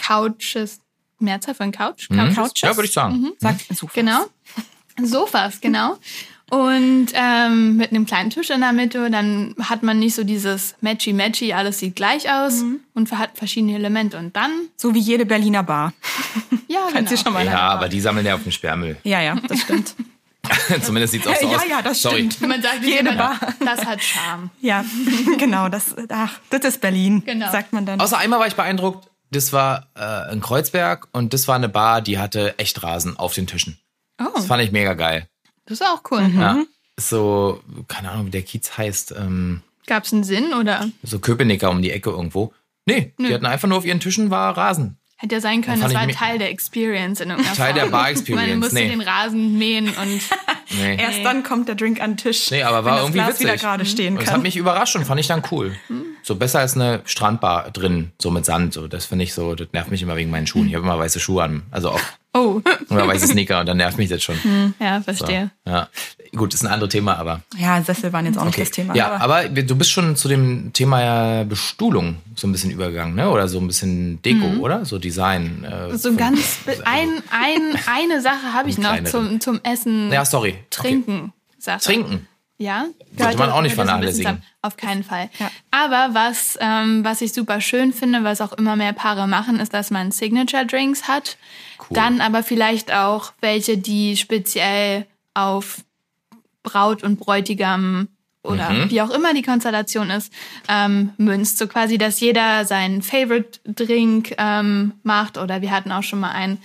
[0.00, 0.80] Couches,
[1.18, 2.08] Mehrzahl von Couch?
[2.10, 2.34] Mhm.
[2.34, 2.52] Couches?
[2.56, 3.20] Ja, würde ich sagen.
[3.20, 3.32] Mhm.
[3.38, 3.94] Sagt Sofas.
[3.94, 4.26] Genau.
[5.02, 5.98] Sofas, genau.
[6.50, 10.74] Und ähm, mit einem kleinen Tisch in der Mitte, dann hat man nicht so dieses
[10.80, 12.80] Matchy-Matchy, alles sieht gleich aus mhm.
[12.92, 14.18] und hat verschiedene Elemente.
[14.18, 14.50] Und dann.
[14.76, 15.92] So wie jede Berliner Bar.
[16.68, 17.16] Ja, genau.
[17.16, 18.96] schon mal ja, aber die sammeln ja auf dem Sperrmüll.
[19.02, 19.96] Ja, ja, das stimmt.
[20.82, 21.64] Zumindest sieht es auch so aus.
[21.64, 22.30] Ja, ja, das Sorry.
[22.30, 22.48] stimmt.
[22.48, 23.40] Man sagt jede Bar.
[23.58, 24.50] Das hat Charme.
[24.60, 24.84] Ja,
[25.38, 25.68] genau.
[25.68, 27.50] Das, ach, das ist Berlin, genau.
[27.50, 28.00] sagt man dann.
[28.00, 32.02] Außer einmal war ich beeindruckt, das war äh, in Kreuzberg und das war eine Bar,
[32.02, 33.78] die hatte Echtrasen auf den Tischen.
[34.20, 34.26] Oh.
[34.34, 35.28] Das fand ich mega geil.
[35.66, 36.22] Das ist auch cool.
[36.22, 36.40] Mhm.
[36.40, 36.64] Ja.
[36.98, 39.14] So, keine Ahnung, wie der Kiez heißt.
[39.16, 40.88] Ähm, Gab es einen Sinn oder?
[41.02, 42.52] So Köpenicker um die Ecke irgendwo.
[42.86, 43.28] Nee, Nö.
[43.28, 44.98] die hatten einfach nur auf ihren Tischen war Rasen.
[45.16, 47.84] Hätte ja sein können, das war Teil der Experience in irgendeiner Teil Form.
[47.84, 48.48] der Bar-Experience.
[48.48, 48.88] Man musste nee.
[48.88, 50.22] den Rasen mähen und.
[50.78, 50.96] nee.
[50.96, 52.50] Erst dann kommt der Drink an den Tisch.
[52.50, 53.46] Nee, aber war wenn irgendwie das Glas witzig.
[53.46, 54.24] wieder gerade stehen kann.
[54.24, 55.76] Das hat mich überrascht und fand ich dann cool.
[55.88, 56.09] Hm.
[56.22, 58.74] So besser als eine Strandbar drin, so mit Sand.
[58.74, 60.68] So, das finde ich so, das nervt mich immer wegen meinen Schuhen.
[60.68, 61.62] Ich habe immer weiße Schuhe an.
[61.70, 62.00] Also auch.
[62.32, 62.60] Oh.
[62.90, 64.36] Oder weiße Sneaker und dann nervt mich das schon.
[64.78, 65.50] Ja, verstehe.
[65.64, 65.88] So, ja.
[66.36, 67.40] Gut, ist ein anderes Thema, aber.
[67.58, 68.60] Ja, Sessel waren jetzt auch okay.
[68.60, 68.94] nicht das Thema.
[68.94, 73.28] Ja, aber, aber, du bist schon zu dem Thema Bestuhlung so ein bisschen übergegangen, ne?
[73.28, 74.60] Oder so ein bisschen Deko, mhm.
[74.60, 74.84] oder?
[74.84, 75.64] So Design.
[75.64, 76.58] Äh, so ganz.
[76.84, 80.12] ein, ein, eine Sache habe ich noch zum, zum Essen.
[80.12, 80.56] Ja, sorry.
[80.70, 81.32] Trinken.
[81.66, 81.78] Okay.
[81.80, 82.28] Trinken.
[82.60, 82.84] Ja,
[83.16, 84.42] sollte man auch nicht vernachlässigen.
[84.60, 85.30] Auf keinen Fall.
[85.38, 85.50] Ja.
[85.70, 89.72] Aber was, ähm, was ich super schön finde, was auch immer mehr Paare machen, ist,
[89.72, 91.38] dass man Signature Drinks hat.
[91.78, 91.94] Cool.
[91.94, 95.78] Dann aber vielleicht auch welche, die speziell auf
[96.62, 98.08] Braut und Bräutigam
[98.42, 98.90] oder mhm.
[98.90, 100.30] wie auch immer die Konstellation ist,
[100.68, 101.56] ähm, münzt.
[101.56, 105.38] So quasi, dass jeder seinen Favorite Drink ähm, macht.
[105.38, 106.58] Oder wir hatten auch schon mal einen,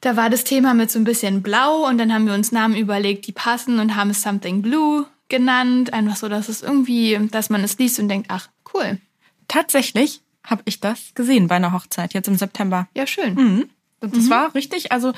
[0.00, 2.76] da war das Thema mit so ein bisschen blau und dann haben wir uns Namen
[2.76, 5.92] überlegt, die passen und haben es Something Blue genannt.
[5.92, 8.98] Einfach so, dass es irgendwie, dass man es liest und denkt, ach, cool.
[9.48, 12.88] Tatsächlich habe ich das gesehen bei einer Hochzeit jetzt im September.
[12.94, 13.34] Ja, schön.
[13.34, 13.70] Mhm.
[14.00, 15.12] Und das war richtig, also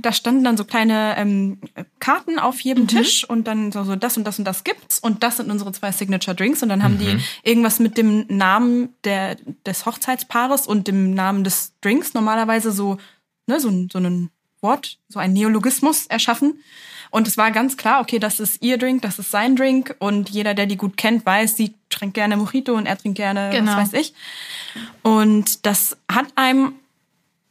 [0.00, 1.58] da standen dann so kleine ähm,
[1.98, 5.22] Karten auf jedem Tisch und dann so, so das und das und das gibt's und
[5.24, 9.36] das sind unsere zwei Signature Drinks und dann haben die irgendwas mit dem Namen der,
[9.66, 12.98] des Hochzeitspaares und dem Namen des Drinks normalerweise so,
[13.48, 14.30] ne, so, ein- so ein
[14.60, 16.62] Wort, so ein Neologismus erschaffen.
[17.10, 20.28] Und es war ganz klar, okay, das ist ihr Drink, das ist sein Drink und
[20.28, 23.72] jeder, der die gut kennt, weiß, sie trinkt gerne Mojito und er trinkt gerne, Genau.
[23.76, 24.12] was weiß ich.
[25.02, 26.74] Und das hat einem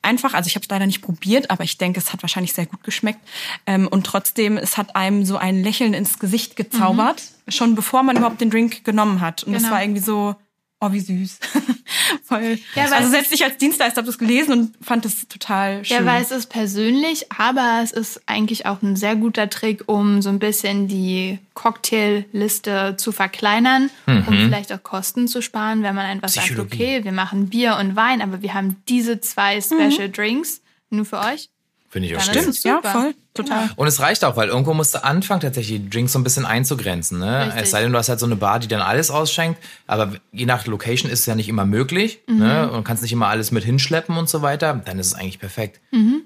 [0.02, 2.66] einfach, also ich habe es leider nicht probiert, aber ich denke, es hat wahrscheinlich sehr
[2.66, 3.20] gut geschmeckt.
[3.66, 8.16] Ähm, und trotzdem, es hat einem so ein Lächeln ins Gesicht gezaubert, schon bevor man
[8.18, 9.44] überhaupt den Drink genommen hat.
[9.44, 9.74] Und das Genau.
[9.76, 10.36] war irgendwie so,
[10.80, 11.40] oh, wie süß.
[12.24, 12.60] Voll.
[12.76, 15.98] Ja, also selbst ich als Dienstleister habe das gelesen und fand es total schön.
[15.98, 20.22] Ja, weil es ist persönlich, aber es ist eigentlich auch ein sehr guter Trick, um
[20.22, 26.06] so ein bisschen die Cocktailliste zu verkleinern, um vielleicht auch Kosten zu sparen, wenn man
[26.06, 30.62] einfach sagt, okay, wir machen Bier und Wein, aber wir haben diese zwei Special Drinks
[30.90, 31.50] nur für euch.
[31.98, 33.72] Finde ich auch es ja, voll, total.
[33.76, 36.46] Und es reicht auch, weil irgendwo musst du anfangen, tatsächlich die Drinks so ein bisschen
[36.46, 37.18] einzugrenzen.
[37.18, 37.48] Ne?
[37.48, 37.64] Richtig.
[37.64, 39.60] Es sei denn, du hast halt so eine Bar, die dann alles ausschenkt.
[39.88, 42.20] Aber je nach Location ist es ja nicht immer möglich.
[42.28, 42.70] Ne?
[42.70, 44.80] Und kannst nicht immer alles mit hinschleppen und so weiter.
[44.86, 45.82] Dann ist es eigentlich perfekt.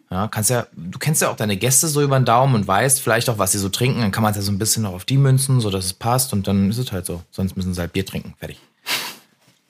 [0.10, 3.00] Ja, kannst ja, du kennst ja auch deine Gäste so über den Daumen und weißt
[3.00, 4.02] vielleicht auch, was sie so trinken.
[4.02, 5.94] Dann kann man es ja so ein bisschen noch auf die münzen, so dass es
[5.94, 6.34] passt.
[6.34, 7.24] Und dann ist es halt so.
[7.32, 8.34] Sonst müssen sie halt Bier trinken.
[8.38, 8.60] Fertig.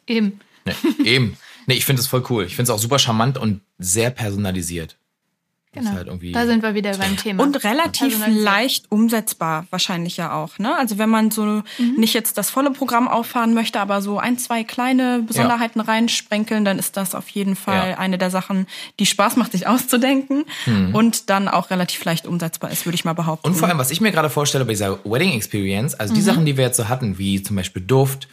[0.08, 0.40] Eben.
[0.66, 1.38] Nee, eben.
[1.68, 2.46] Nee, ich finde es voll cool.
[2.46, 4.98] Ich finde es auch super charmant und sehr personalisiert.
[5.74, 5.92] Genau.
[5.92, 7.44] halt da sind wir wieder beim Thema.
[7.44, 10.60] Und relativ leicht umsetzbar wahrscheinlich ja auch.
[10.60, 10.76] Ne?
[10.76, 11.64] Also wenn man so Mhm.
[11.96, 16.78] nicht jetzt das volle Programm auffahren möchte, aber so ein, zwei kleine Besonderheiten reinsprenkeln, dann
[16.78, 17.98] ist das auf jeden Fall Ja.
[17.98, 18.68] eine der Sachen,
[19.00, 20.44] die Spaß macht, sich auszudenken
[20.92, 23.48] und dann auch relativ leicht umsetzbar ist, würde ich mal behaupten.
[23.48, 26.46] Und vor allem, was ich mir gerade vorstelle bei dieser Wedding Experience, also die Sachen,
[26.46, 28.28] die wir jetzt so hatten, wie zum Beispiel Duft,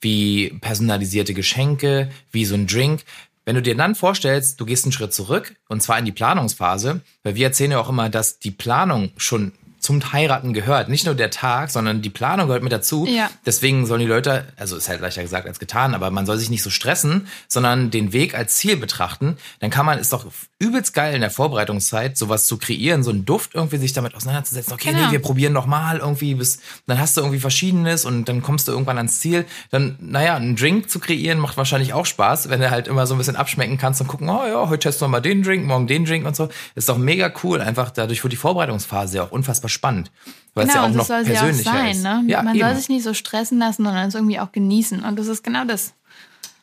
[0.00, 3.02] wie personalisierte Geschenke, wie so ein Drink.
[3.44, 7.02] Wenn du dir dann vorstellst, du gehst einen Schritt zurück, und zwar in die Planungsphase,
[7.22, 9.52] weil wir erzählen ja auch immer, dass die Planung schon
[9.84, 10.88] zum Heiraten gehört.
[10.88, 13.06] Nicht nur der Tag, sondern die Planung gehört mit dazu.
[13.06, 13.30] Ja.
[13.44, 16.48] Deswegen sollen die Leute, also ist halt leichter gesagt als getan, aber man soll sich
[16.50, 19.36] nicht so stressen, sondern den Weg als Ziel betrachten.
[19.60, 20.26] Dann kann man, ist doch
[20.58, 24.72] übelst geil in der Vorbereitungszeit, sowas zu kreieren, so einen Duft irgendwie sich damit auseinanderzusetzen.
[24.72, 25.06] Okay, Genau.
[25.06, 28.66] nee, wir probieren noch mal irgendwie bis, dann hast du irgendwie Verschiedenes und dann kommst
[28.68, 29.44] du irgendwann ans Ziel.
[29.70, 33.14] Dann, naja, einen Drink zu kreieren macht wahrscheinlich auch Spaß, wenn du halt immer so
[33.14, 35.86] ein bisschen abschmecken kannst und gucken, oh ja, heute testen wir mal den Drink, morgen
[35.86, 36.48] den Drink und so.
[36.74, 37.60] Ist doch mega cool.
[37.60, 40.10] Einfach dadurch wird die Vorbereitungsphase ja auch unfassbar spannend.
[40.54, 41.90] Weil es Genau, ja auch und noch soll sie auch persönlicher sein.
[41.90, 42.02] ist.
[42.02, 42.22] Ne?
[42.28, 42.64] Ja, Man eben.
[42.66, 45.02] soll sich nicht so stressen lassen, sondern es irgendwie auch genießen.
[45.04, 45.94] Und das ist genau das.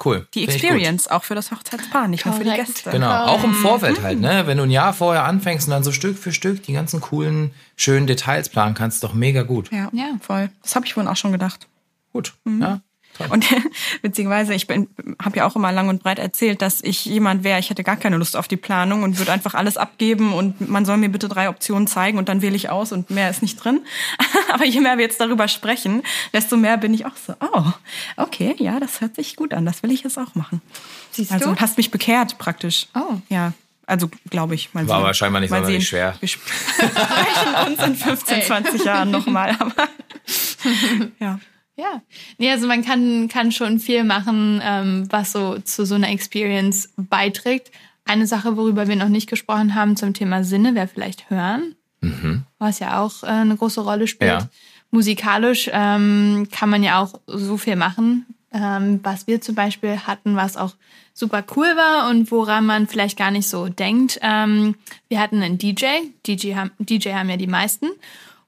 [0.04, 0.28] cool.
[0.34, 0.46] die.
[0.46, 2.50] Experience auch für das Hochzeitspaar, nicht nur für die.
[2.52, 2.90] Gäste.
[2.90, 4.48] Genau, auch im Vorfeld halt, ne?
[4.48, 7.52] Wenn du ein Jahr vorher anfängst und dann so Stück für Stück die ganzen coolen,
[7.76, 9.70] schönen Details planen kannst, doch mega gut.
[9.72, 10.16] Ja, Ja.
[10.22, 10.50] voll.
[10.64, 11.68] Das habe ich vorhin auch schon gedacht.
[12.14, 12.62] Gut, Mhm.
[12.62, 12.82] ja.
[13.30, 13.46] Und
[14.02, 14.88] witzigerweise, ich bin,
[15.22, 17.98] habe ja auch immer lang und breit erzählt, dass ich jemand wäre, ich hätte gar
[17.98, 21.30] keine Lust auf die Planung und würde einfach alles abgeben und man soll mir bitte
[21.30, 23.82] drei Optionen zeigen und dann wähle ich aus und mehr ist nicht drin.
[24.54, 26.04] Aber je mehr wir jetzt darüber sprechen,
[26.34, 27.72] desto mehr bin ich auch so, oh,
[28.18, 30.62] okay, ja, das hört sich gut an, das will ich jetzt auch machen.
[31.12, 31.60] Siehst also du?
[31.60, 32.88] hast mich bekehrt praktisch.
[32.96, 33.16] Oh.
[33.30, 33.54] Ja.
[33.88, 34.74] Also glaube ich.
[34.74, 35.04] Mal War sehen.
[35.04, 35.90] aber scheinbar nicht mal sonderlich sehen.
[35.90, 36.16] schwer.
[36.20, 38.46] Wir sprechen uns in 15, Ey.
[38.46, 39.58] 20 Jahren nochmal.
[39.60, 39.90] Aber
[41.20, 41.40] ja.
[41.78, 42.02] Ja.
[42.38, 46.94] Nee, also man kann, kann schon viel machen, ähm, was so zu so einer Experience
[46.98, 47.72] beiträgt.
[48.06, 51.76] Eine Sache, worüber wir noch nicht gesprochen haben zum Thema Sinne, wäre vielleicht Hören,
[52.60, 54.32] was ja auch äh, eine große Rolle spielt.
[54.32, 54.50] Ja.
[54.90, 58.26] Musikalisch ähm, kann man ja auch so viel machen.
[58.54, 60.76] Ähm, was wir zum Beispiel hatten, was auch
[61.14, 64.20] super cool war und woran man vielleicht gar nicht so denkt.
[64.22, 64.76] Ähm,
[65.08, 65.86] wir hatten einen DJ,
[66.28, 67.88] DJ haben, DJ haben ja die meisten.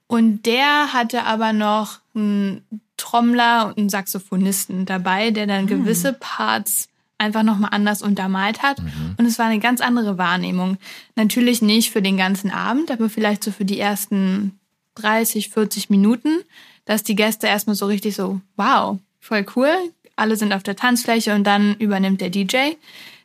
[0.06, 2.62] Und der hatte aber noch einen
[2.96, 8.78] Trommler und einen Saxophonisten dabei, der dann gewisse Parts einfach nochmal anders untermalt hat.
[9.16, 10.78] Und es war eine ganz andere Wahrnehmung.
[11.16, 14.58] Natürlich nicht für den ganzen Abend, aber vielleicht so für die ersten
[14.96, 16.40] 30, 40 Minuten,
[16.84, 19.74] dass die Gäste erstmal so richtig so, wow, voll cool.
[20.16, 22.74] Alle sind auf der Tanzfläche und dann übernimmt der DJ.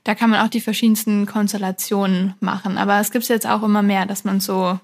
[0.03, 2.77] Da kann man auch die verschiedensten Konstellationen machen.
[2.77, 4.79] Aber es gibt jetzt auch immer mehr, dass man so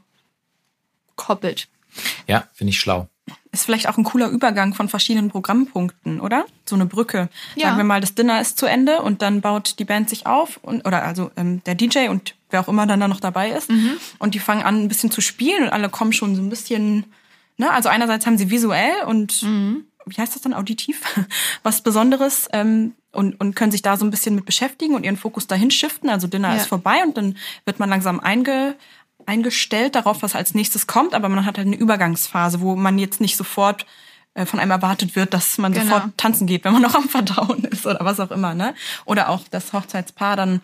[1.16, 1.68] koppelt.
[2.28, 3.08] Ja, finde ich schlau.
[3.56, 6.46] Ist vielleicht auch ein cooler Übergang von verschiedenen Programmpunkten, oder?
[6.66, 7.30] So eine Brücke.
[7.56, 7.68] Ja.
[7.68, 10.60] Sagen wir mal, das Dinner ist zu Ende und dann baut die Band sich auf
[10.62, 13.70] und oder also ähm, der DJ und wer auch immer dann da noch dabei ist
[14.20, 17.06] und die fangen an ein bisschen zu spielen und alle kommen schon so ein bisschen.
[17.58, 17.72] Ne?
[17.72, 19.42] Also einerseits haben sie visuell und
[20.08, 21.02] wie heißt das dann, auditiv,
[21.64, 25.18] was Besonderes ähm, und, und können sich da so ein bisschen mit beschäftigen und ihren
[25.18, 26.10] Fokus dahin shiften.
[26.10, 26.58] Also Dinner Ja.
[26.58, 28.76] ist vorbei und dann wird man langsam einge,
[29.28, 33.22] eingestellt darauf, was als nächstes kommt, aber man hat halt eine Übergangsphase, wo man jetzt
[33.22, 33.86] nicht sofort
[34.34, 35.86] äh, von einem erwartet wird, dass man Genau.
[35.86, 38.76] sofort tanzen geht, wenn man noch am Verdauen ist oder was auch immer, ne?
[39.06, 40.62] Oder auch das Hochzeitspaar dann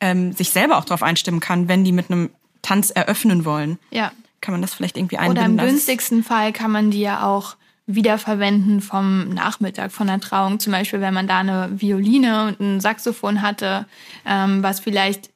[0.00, 2.30] ähm, sich selber auch darauf einstimmen kann, wenn die mit einem
[2.62, 3.78] Tanz eröffnen wollen.
[3.90, 4.12] Ja.
[4.40, 5.50] Kann man das vielleicht irgendwie Oder einbinden?
[5.52, 7.56] im dass- günstigsten Fall kann man die ja auch
[7.86, 10.58] wiederverwenden vom Nachmittag von der Trauung.
[10.60, 13.86] Zum Beispiel, wenn man da eine Violine und ein Saxophon hatte,
[14.26, 15.30] ähm, was vielleicht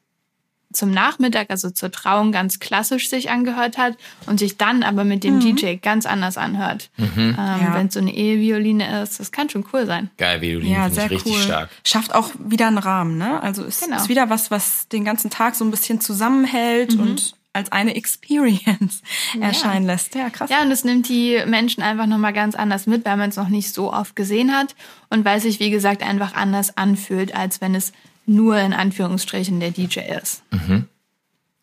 [0.77, 3.97] zum Nachmittag, also zur Trauung, ganz klassisch sich angehört hat
[4.27, 6.91] und sich dann aber mit dem DJ ganz anders anhört.
[6.99, 7.75] Ähm, Ja.
[7.75, 10.11] Wenn es so eine Ehevioline ist, das kann schon cool sein.
[10.19, 11.41] Geil, Violin Ja, finde sehr ich richtig cool.
[11.43, 11.71] stark.
[11.85, 13.43] Schafft auch wieder einen Rahmen, ne?
[13.43, 13.97] Also ist, Genau.
[13.97, 17.01] ist wieder was, was den ganzen Tag so ein bisschen zusammenhält Mhm.
[17.01, 19.01] und als eine Experience
[19.41, 20.15] erscheinen lässt.
[20.15, 20.51] Ja, krass.
[20.51, 23.49] Ja, und es nimmt die Menschen einfach nochmal ganz anders mit, weil man es noch
[23.49, 24.75] nicht so oft gesehen hat
[25.09, 27.93] und weil es sich, wie gesagt, einfach anders anfühlt, als wenn es
[28.27, 30.43] nur in Anführungsstrichen der DJ ist.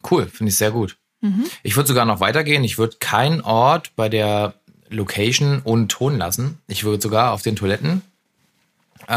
[0.09, 0.97] Cool, finde ich sehr gut.
[1.63, 2.63] Ich würde sogar noch weitergehen.
[2.65, 4.55] Ich würde keinen Ort bei der
[4.89, 6.57] Location ohne Ton lassen.
[6.67, 8.01] Ich würde sogar auf den Toiletten
[9.07, 9.13] äh,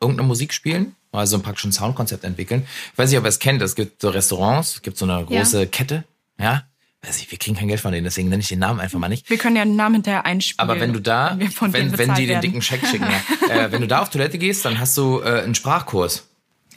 [0.00, 2.66] irgendeine Musik spielen, also praktisch ein Soundkonzept entwickeln.
[2.92, 3.62] Ich weiß nicht, ob ihr es kennt.
[3.62, 6.04] Es gibt so Restaurants, es gibt so eine große Kette.
[6.38, 6.64] Ja,
[7.02, 9.08] weiß ich, wir kriegen kein Geld von denen, deswegen nenne ich den Namen einfach mal
[9.08, 9.30] nicht.
[9.30, 10.68] Wir können ja den Namen hinterher einspielen.
[10.68, 12.40] Aber wenn du da, wenn, wenn, wenn die den werden.
[12.42, 13.06] dicken Scheck schicken,
[13.48, 13.54] ja.
[13.66, 16.26] äh, wenn du da auf Toilette gehst, dann hast du äh, einen Sprachkurs.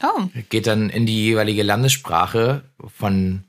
[0.03, 2.63] Oh, Geht dann in die jeweilige Landessprache
[2.97, 3.43] von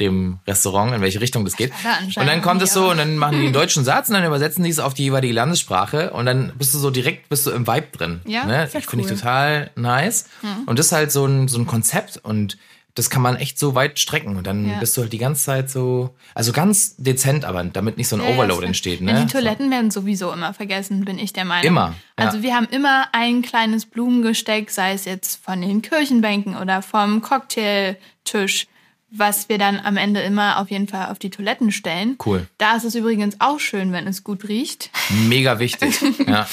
[0.00, 1.72] dem Restaurant, in welche Richtung das geht.
[1.72, 4.24] Anscheinend Und dann kommt es so und dann machen die einen deutschen Satz und dann
[4.24, 7.50] übersetzen die es auf die jeweilige Landessprache und dann bist du so direkt, bist du
[7.50, 8.20] im Vibe drin.
[8.26, 8.66] Ja, ne?
[8.66, 9.16] Finde ich cool.
[9.16, 10.26] total nice.
[10.66, 12.58] Und das ist halt so ein, so ein Konzept und
[12.96, 14.78] das kann man echt so weit strecken und dann Ja.
[14.80, 18.22] bist du halt die ganze Zeit so, also ganz dezent, aber damit nicht so ein
[18.22, 19.00] Ja, ja, Overload ist- entsteht.
[19.00, 19.24] Ja, Ne?
[19.26, 21.64] die Toiletten werden sowieso immer vergessen, bin ich der Meinung.
[21.66, 22.24] Immer, ja.
[22.26, 27.22] Also wir haben immer ein kleines Blumengesteck, sei es jetzt von den Kirchenbänken oder vom
[27.22, 28.66] Cocktailtisch,
[29.10, 32.16] was wir dann am Ende immer auf jeden Fall auf die Toiletten stellen.
[32.26, 32.48] Cool.
[32.58, 34.90] Da ist es übrigens auch schön, wenn es gut riecht.
[35.28, 35.96] Mega wichtig.
[36.26, 36.46] ja.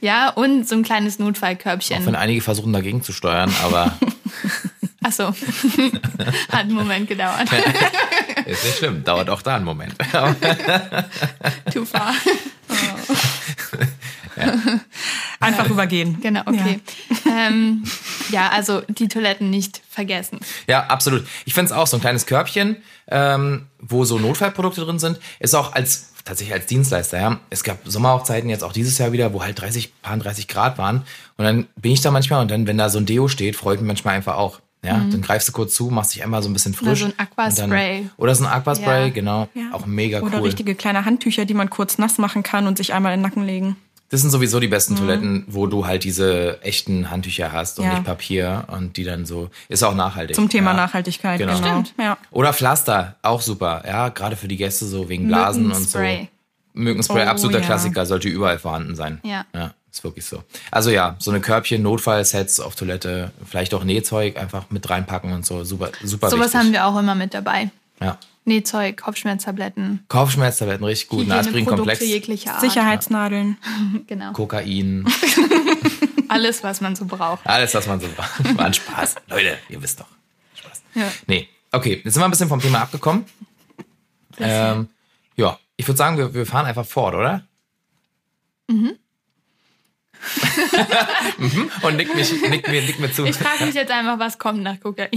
[0.00, 2.14] Ja, und so ein kleines Auch wenn Notfallkörbchen.
[2.14, 3.98] einige versuchen dagegen zu steuern, aber
[5.06, 5.28] Achso.
[6.50, 7.48] Hat einen Moment gedauert.
[8.46, 9.04] ist nicht schlimm.
[9.04, 9.94] Dauert auch da einen Moment.
[11.72, 12.12] Too far.
[15.38, 16.18] Einfach übergehen.
[16.20, 16.80] Genau, okay.
[17.24, 17.46] Ja.
[17.46, 17.84] Ähm,
[18.30, 20.40] ja, also die Toiletten nicht vergessen.
[20.66, 21.24] Ja, absolut.
[21.44, 22.76] Ich finde es auch so ein kleines Körbchen,
[23.06, 27.20] ähm, wo so Notfallprodukte drin sind, ist auch als tatsächlich als Dienstleister.
[27.20, 27.40] Ja.
[27.48, 31.06] Es gab Sommerhochzeiten jetzt auch dieses Jahr wieder, wo halt 30, paar 30 Grad waren.
[31.36, 33.80] Und dann bin ich da manchmal und dann, wenn da so ein Deo steht, freut
[33.80, 34.60] mich manchmal einfach auch.
[34.86, 36.78] Ja, dann greifst du kurz zu, machst dich einmal so ein bisschen Mhm.
[36.80, 37.00] Oder frisch.
[37.00, 37.98] so ein Aquaspray.
[38.02, 39.08] Dann, oder so ein Aquaspray, Ja.
[39.10, 39.48] genau.
[39.54, 39.70] Ja.
[39.72, 40.44] Auch mega Oder cool.
[40.44, 43.44] richtige kleine Handtücher, die man kurz nass machen kann und sich einmal in den Nacken
[43.44, 43.76] legen.
[44.08, 44.70] Das sind sowieso die Mhm.
[44.70, 47.94] besten Toiletten, wo du halt diese echten Handtücher hast und Ja.
[47.94, 50.36] nicht Papier und die dann so, ist auch nachhaltig.
[50.36, 50.76] Zum Thema ja.
[50.76, 51.56] Nachhaltigkeit, Genau.
[51.56, 51.66] genau.
[51.66, 51.94] Stimmt.
[51.98, 52.16] Ja.
[52.30, 53.82] Oder Pflaster, auch super.
[53.84, 55.98] Ja, gerade für die Gäste so wegen Blasen und so.
[56.74, 57.24] Mückenspray.
[57.26, 57.64] Oh, absoluter ja.
[57.64, 59.18] Klassiker, sollte überall vorhanden sein.
[59.24, 59.44] Ja.
[59.96, 60.44] Ist wirklich so.
[60.70, 65.46] Also ja, so eine Körbchen, Notfallsets auf Toilette, vielleicht auch Nähzeug einfach mit reinpacken und
[65.46, 65.64] so.
[65.64, 67.70] Super, super Sowas haben wir auch immer mit dabei.
[67.98, 68.18] Ja.
[68.44, 71.30] Nähzeug, Kopfschmerztabletten, Kopfschmerztabletten, richtig gut.
[71.30, 72.00] Aspirinkomplex.
[72.60, 73.56] Sicherheitsnadeln.
[74.06, 74.32] Genau.
[74.32, 75.06] Kokain,
[76.28, 77.46] Alles, was man so braucht.
[77.46, 78.54] alles, was man so braucht.
[78.58, 79.14] War ein Spaß.
[79.28, 80.08] Leute, ihr wisst doch.
[80.56, 80.82] Spaß.
[80.94, 81.10] Ja.
[81.26, 83.24] Nee, okay, jetzt sind wir ein bisschen vom Thema abgekommen.
[84.38, 84.88] Ähm,
[85.36, 87.46] ja, ich würde sagen, wir, wir fahren einfach fort, oder?
[88.68, 88.96] Mhm.
[91.82, 93.24] Und nick, mich, nick, mir, nick mir zu.
[93.24, 95.08] Ich frage mich jetzt einfach, was kommt nach Kokain?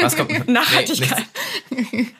[0.00, 0.48] Was kommt?
[0.48, 1.24] Nachhaltigkeit.
[1.70, 2.12] nichts.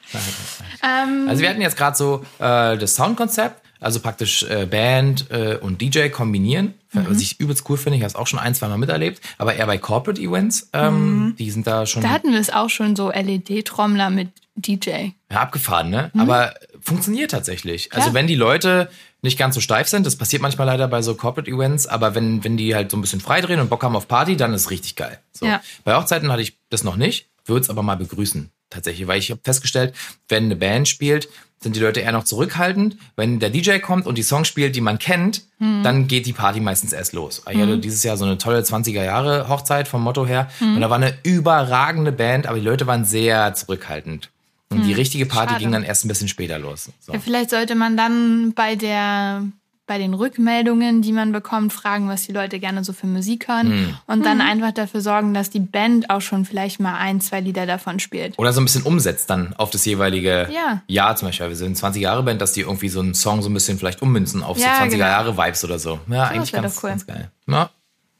[0.83, 5.57] ähm, Also wir hatten jetzt gerade so äh, das Soundkonzept, also praktisch äh, Band äh,
[5.57, 7.97] und DJ kombinieren, was ich übelst cool finde.
[7.99, 10.71] Ich habe es auch schon ein, zwei Mal miterlebt, aber eher bei Corporate Events.
[10.73, 15.11] Ähm, Die sind da schon da hatten wir es auch schon so LED-Trommler mit DJ.
[15.31, 16.11] ja, abgefahren, ne?
[16.19, 16.55] Aber
[16.89, 17.93] funktioniert tatsächlich.
[17.93, 18.15] Also Klar.
[18.15, 18.91] wenn die Leute
[19.23, 22.43] nicht ganz so steif sind, das passiert manchmal leider bei so Corporate Events, aber wenn,
[22.45, 24.71] wenn die halt so ein bisschen freidrehen und Bock haben auf Party, dann ist es
[24.71, 25.19] richtig geil.
[25.33, 25.47] So.
[25.47, 25.61] Ja.
[25.85, 28.51] Bei Hochzeiten hatte ich das noch nicht, würde es aber mal begrüßen.
[28.71, 29.95] Tatsächlich, weil ich habe festgestellt,
[30.29, 31.29] wenn eine Band spielt,
[31.61, 32.97] sind die Leute eher noch zurückhaltend.
[33.17, 36.61] Wenn der DJ kommt und die Songs spielt, die man kennt, dann geht die Party
[36.61, 37.43] meistens erst los.
[37.51, 40.49] Ich hatte dieses Jahr so eine tolle 20er Jahre Hochzeit vom Motto her.
[40.61, 44.31] Und da war eine überragende Band, aber die Leute waren sehr zurückhaltend.
[44.71, 45.61] Und die richtige Party Schade.
[45.65, 46.91] ging dann erst ein bisschen später los.
[47.01, 47.13] So.
[47.13, 49.43] Ja, vielleicht sollte man dann bei der
[49.87, 53.71] bei den Rückmeldungen, die man bekommt, fragen, was die Leute gerne so für Musik hören
[53.71, 53.97] Hm.
[54.07, 57.65] und dann einfach dafür sorgen, dass die Band auch schon vielleicht mal ein, zwei Lieder
[57.65, 58.39] davon spielt.
[58.39, 60.83] Oder so ein bisschen umsetzt dann auf das jeweilige Ja.
[60.89, 61.49] Jahr zum Beispiel.
[61.49, 64.03] Wir sind 20 Jahre Band, dass die irgendwie so einen Song so ein bisschen vielleicht
[64.03, 65.05] ummünzen auf Ja, so 20er genau.
[65.07, 65.99] Jahre Vibes oder so.
[66.11, 66.91] Ja, eigentlich wär ganz, doch cool.
[66.91, 67.31] ganz geil.
[67.47, 67.71] Ja,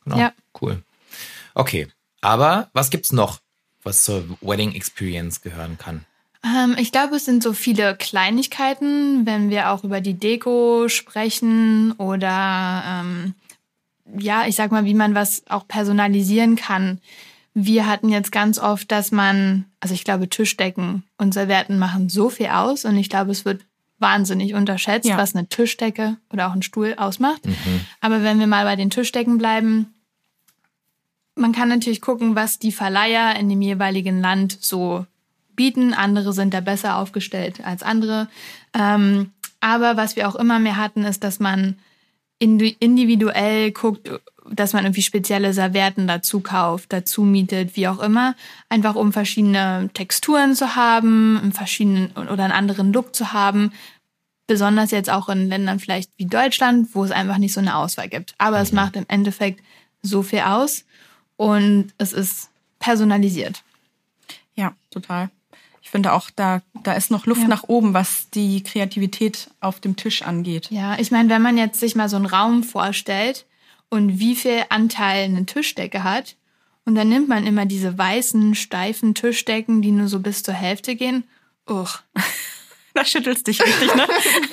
[0.05, 0.19] genau.
[0.19, 0.33] Ja.
[0.59, 0.83] Cool.
[1.53, 1.87] Okay.
[2.23, 3.41] Aber was gibt's noch,
[3.83, 6.07] was zur Wedding Experience gehören kann?
[6.57, 11.93] Ähm, ich glaube, es sind so viele Kleinigkeiten, wenn wir auch über die Deko sprechen
[11.93, 13.35] oder ähm,
[14.19, 17.01] ja, ich sag mal, wie man was auch personalisieren kann.
[17.55, 22.31] Wir hatten jetzt ganz oft, dass man, also ich glaube, Tischdecken und Servietten machen so
[22.31, 23.63] viel aus und ich glaube, es wird
[23.99, 25.17] wahnsinnig unterschätzt, Ja.
[25.19, 27.43] was eine Tischdecke oder auch ein Stuhl ausmacht.
[28.01, 29.93] Aber wenn wir mal bei den Tischdecken bleiben,
[31.35, 35.05] man kann natürlich gucken, was die Verleiher in dem jeweiligen Land so
[35.59, 35.93] bieten.
[35.93, 38.29] Andere sind da besser aufgestellt als andere.
[38.73, 41.77] Ähm, aber was wir auch immer mehr hatten, ist, dass man
[42.41, 44.11] indi- individuell guckt,
[44.51, 48.35] dass man irgendwie spezielle Servietten dazu kauft, dazu mietet, wie auch immer.
[48.71, 53.73] Einfach um verschiedene Texturen zu haben, einen verschiedenen oder einen anderen Look zu haben.
[54.47, 58.09] Besonders jetzt auch in Ländern vielleicht wie Deutschland, wo es einfach nicht so eine Auswahl
[58.09, 58.35] gibt.
[58.39, 59.63] Aber es macht im Endeffekt
[60.01, 60.85] so viel aus
[61.37, 62.49] und es ist
[62.79, 63.63] personalisiert.
[64.55, 65.29] Ja, total.
[65.89, 67.49] Ich finde auch, da, da ist noch Luft Ja.
[67.49, 70.67] nach oben, was die Kreativität auf dem Tisch angeht.
[70.71, 73.47] Ja, ich meine, wenn man jetzt sich mal so einen Raum vorstellt
[73.89, 76.37] und wie viel Anteil eine Tischdecke hat,
[76.85, 80.95] und dann nimmt man immer diese weißen, steifen Tischdecken, die nur so bis zur Hälfte
[80.95, 81.25] gehen.
[81.69, 82.01] Uch.
[82.95, 84.07] Da schüttelst dich richtig, ne?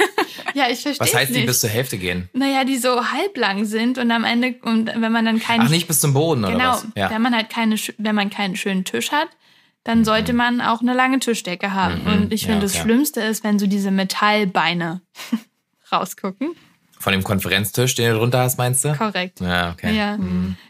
[0.53, 1.47] Ja, ich verstehe Was heißt die nicht.
[1.47, 2.29] bis zur Hälfte gehen?
[2.31, 5.87] naja, die so halblang sind und am Ende, und wenn man dann keinen Ach, nicht
[5.87, 6.87] bis zum Boden oder Genau, was?
[6.95, 7.09] Ja.
[7.09, 9.27] wenn man halt keine, wenn man keinen schönen Tisch hat,
[9.85, 12.01] dann sollte man auch eine lange Tischdecke haben.
[12.01, 12.47] Und ich Mhm.
[12.49, 12.77] Ja, finde, das.
[12.77, 14.99] Schlimmste ist, wenn so diese Metallbeine
[15.91, 16.49] rausgucken.
[16.99, 18.93] Von dem Konferenztisch, den du drunter hast, meinst du?
[18.95, 19.39] Korrekt.
[19.39, 19.95] Ja, okay.
[19.95, 20.17] Ja,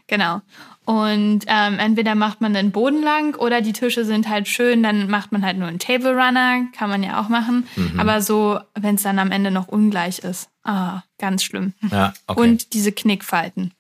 [0.08, 0.42] genau.
[0.84, 5.10] Und ähm, entweder macht man den Boden lang oder die Tische sind halt schön, dann
[5.10, 7.68] macht man halt nur einen Table Runner, kann man ja auch machen.
[7.76, 8.00] Mhm.
[8.00, 11.74] Aber so, wenn es dann am Ende noch ungleich ist, ah, ganz schlimm.
[11.90, 12.40] Ja, okay.
[12.42, 13.72] Und diese Knickfalten.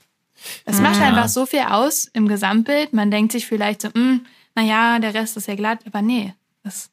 [0.66, 1.08] Es macht Ja.
[1.08, 2.94] einfach so viel aus im Gesamtbild.
[2.94, 4.26] Man denkt sich vielleicht so, "Hm,
[4.56, 6.34] naja, der Rest ist ja glatt, aber nee.
[6.64, 6.90] Das,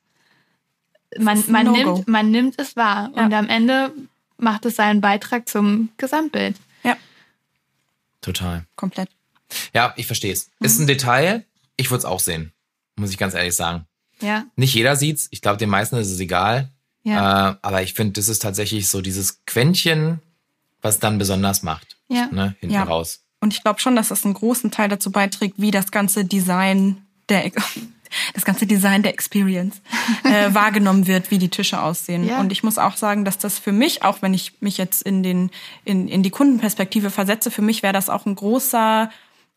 [1.19, 1.95] man, ein man, No-Go.
[1.95, 3.25] nimmt, man nimmt es wahr Ja.
[3.25, 3.93] und am Ende
[4.39, 6.57] macht es seinen Beitrag zum Gesamtbild.
[6.83, 6.97] Ja,
[8.21, 8.65] Total.
[8.77, 9.09] komplett.
[9.75, 10.49] Ja, ich verstehe es.
[10.59, 10.67] Mhm.
[10.67, 11.45] Ist ein Detail.
[11.77, 12.53] Ich würde es auch sehen.
[12.97, 13.87] Muss ich ganz ehrlich sagen.
[14.21, 15.29] Ja, Nicht jeder sieht's.
[15.31, 16.71] Ich glaube, den meisten ist es egal.
[17.03, 17.51] ja.
[17.51, 20.21] Äh, aber ich finde, das ist tatsächlich so dieses Quäntchen,
[20.81, 21.97] was dann besonders macht.
[22.09, 22.27] Ja.
[22.31, 22.85] Ne, hinten Ja.
[22.85, 23.21] raus.
[23.41, 27.05] Und ich glaube schon, dass das einen großen Teil dazu beiträgt, wie das ganze Design
[27.29, 27.51] der
[28.35, 29.81] das ganze Design der Experience
[30.25, 32.25] äh, wahrgenommen wird, wie die Tische aussehen.
[32.27, 32.41] Ja.
[32.41, 35.23] Und ich muss auch sagen, dass das für mich, auch wenn ich mich jetzt in
[35.23, 35.51] den
[35.85, 39.11] in, in die Kundenperspektive versetze, für mich wäre das auch ein großer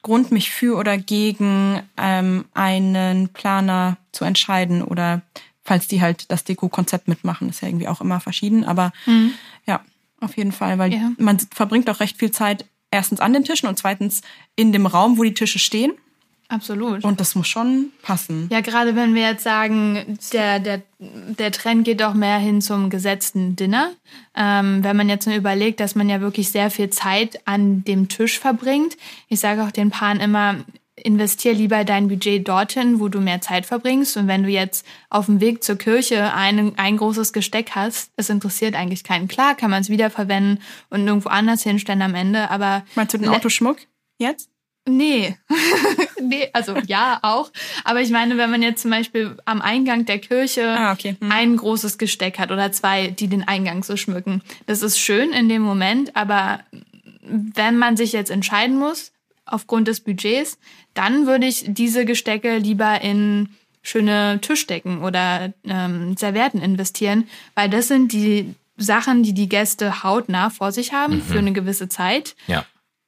[0.04, 5.22] Grund, mich für oder gegen ähm, einen Planer zu entscheiden oder
[5.64, 8.94] falls die halt das Deko-Konzept mitmachen, ist ja irgendwie auch immer verschieden, aber
[9.66, 9.82] ja,
[10.22, 11.12] auf jeden Fall, weil Ja.
[11.18, 14.22] man verbringt auch recht viel Zeit erstens an den Tischen und zweitens
[14.56, 15.92] in dem Raum, wo die Tische stehen.
[16.48, 17.04] Absolut.
[17.04, 18.48] Und das muss schon passen.
[18.52, 22.90] Ja, gerade wenn wir jetzt sagen, der, der, der Trend geht auch mehr hin zum
[22.90, 23.92] gesetzten Dinner.
[24.36, 28.10] Ähm, wenn man jetzt nur überlegt, dass man ja wirklich sehr viel Zeit an dem
[28.10, 28.98] Tisch verbringt.
[29.28, 30.56] Ich sage auch den Paaren immer,
[30.96, 34.16] investier lieber dein Budget dorthin, wo du mehr Zeit verbringst.
[34.18, 38.30] Und wenn du jetzt auf dem Weg zur Kirche ein, ein großes Gesteck hast, es
[38.30, 39.28] interessiert eigentlich keinen.
[39.28, 43.30] Klar kann man es wiederverwenden und irgendwo anders hinstellen am Ende, aber Meinst du den
[43.30, 43.78] Autoschmuck
[44.18, 44.50] jetzt?
[44.88, 45.36] Nee.
[46.22, 47.52] nee, also ja, auch.
[47.84, 51.16] Aber ich meine, wenn man jetzt zum Beispiel am Eingang der Kirche Ah, okay.
[51.20, 51.32] Hm.
[51.32, 54.42] ein großes Gesteck hat oder zwei, die den Eingang so schmücken.
[54.68, 56.60] Das ist schön in dem Moment, aber
[57.22, 59.12] wenn man sich jetzt entscheiden muss,
[59.46, 60.58] aufgrund des Budgets,
[60.94, 63.50] dann würde ich diese Gestecke lieber in
[63.82, 70.50] schöne Tischdecken oder ähm, Servietten investieren, weil das sind die Sachen, die die Gäste hautnah
[70.50, 72.66] vor sich haben für eine gewisse Zeit Ja.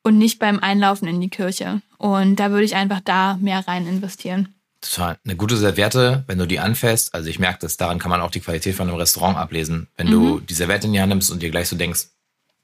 [0.08, 1.82] Und nicht beim Einlaufen in die Kirche.
[1.98, 4.54] Und da würde ich einfach da mehr rein investieren.
[4.80, 5.18] Total.
[5.26, 8.32] Eine gute Serviette, wenn du die anfasst, also ich merke das, daran kann man auch
[8.32, 9.88] die Qualität von einem Restaurant ablesen.
[9.98, 10.12] Wenn Mhm.
[10.12, 12.06] du die Serviette in die Hand nimmst und dir gleich so denkst,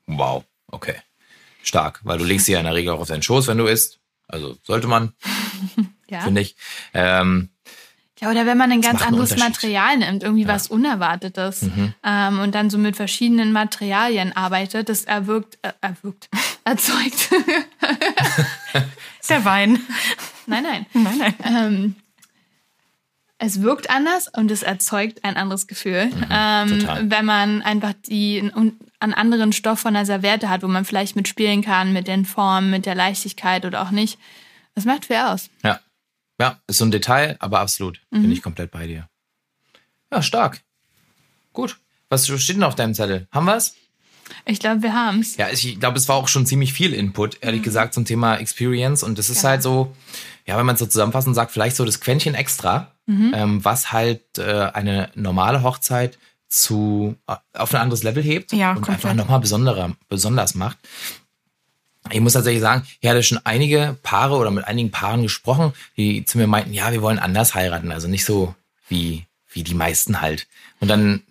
[0.07, 0.95] wow, okay,
[1.63, 1.99] stark.
[2.03, 3.99] Weil du legst sie ja in der Regel auch auf deinen Schoß, wenn du isst.
[4.27, 5.13] Also sollte man,
[6.09, 6.21] Ja.
[6.21, 6.55] finde ich.
[6.93, 7.49] Ähm,
[8.21, 9.35] Ja, oder wenn man ein ganz anderes.
[9.35, 11.65] Material nimmt, irgendwie was Unerwartetes
[12.05, 16.29] ähm, und dann so mit verschiedenen Materialien arbeitet, das erwirkt, äh, erwirkt,
[16.65, 17.29] erzeugt.
[19.29, 19.79] Der Wein.
[20.45, 20.85] nein, nein.
[20.93, 21.35] nein, nein.
[21.43, 21.95] Ähm,
[23.37, 27.09] es wirkt anders und es erzeugt ein anderes Gefühl, ähm, total.
[27.11, 30.85] wenn man einfach die ein un- an anderen Stoff von der Serviette hat, wo man
[30.85, 34.17] vielleicht mitspielen kann, mit den Formen, mit der Leichtigkeit oder auch nicht.
[34.75, 35.49] Das macht viel aus.
[35.63, 35.79] Ja.
[36.39, 38.01] Ja, ist so ein Detail, aber absolut.
[38.09, 39.07] Bin ich komplett bei dir.
[40.11, 40.61] Ja, stark.
[41.53, 41.77] Gut.
[42.09, 43.27] Was steht denn auf deinem Zettel?
[43.31, 43.75] Haben wir's?
[44.45, 45.37] Ich glaube, wir haben's.
[45.37, 49.03] Ja, ich glaube, es war auch schon ziemlich viel Input, ehrlich gesagt, zum Thema Experience.
[49.03, 49.49] Und das ist Genau.
[49.49, 49.95] halt so,
[50.45, 54.21] ja, wenn man es so zusammenfassend sagt, vielleicht so das Quäntchen extra, ähm, was halt
[54.37, 56.17] äh, eine normale Hochzeit
[56.47, 58.95] zu äh, auf ein anderes Level hebt Ja, und komplett.
[59.05, 60.77] einfach nochmal besonderer, besonders macht.
[62.11, 66.25] Ich muss tatsächlich sagen, ich hatte schon einige Paare oder mit einigen Paaren gesprochen, die
[66.25, 68.53] zu mir meinten, ja, wir wollen anders heiraten, also nicht so
[68.89, 70.47] wie, wie die meisten halt.
[70.81, 71.23] Und dann,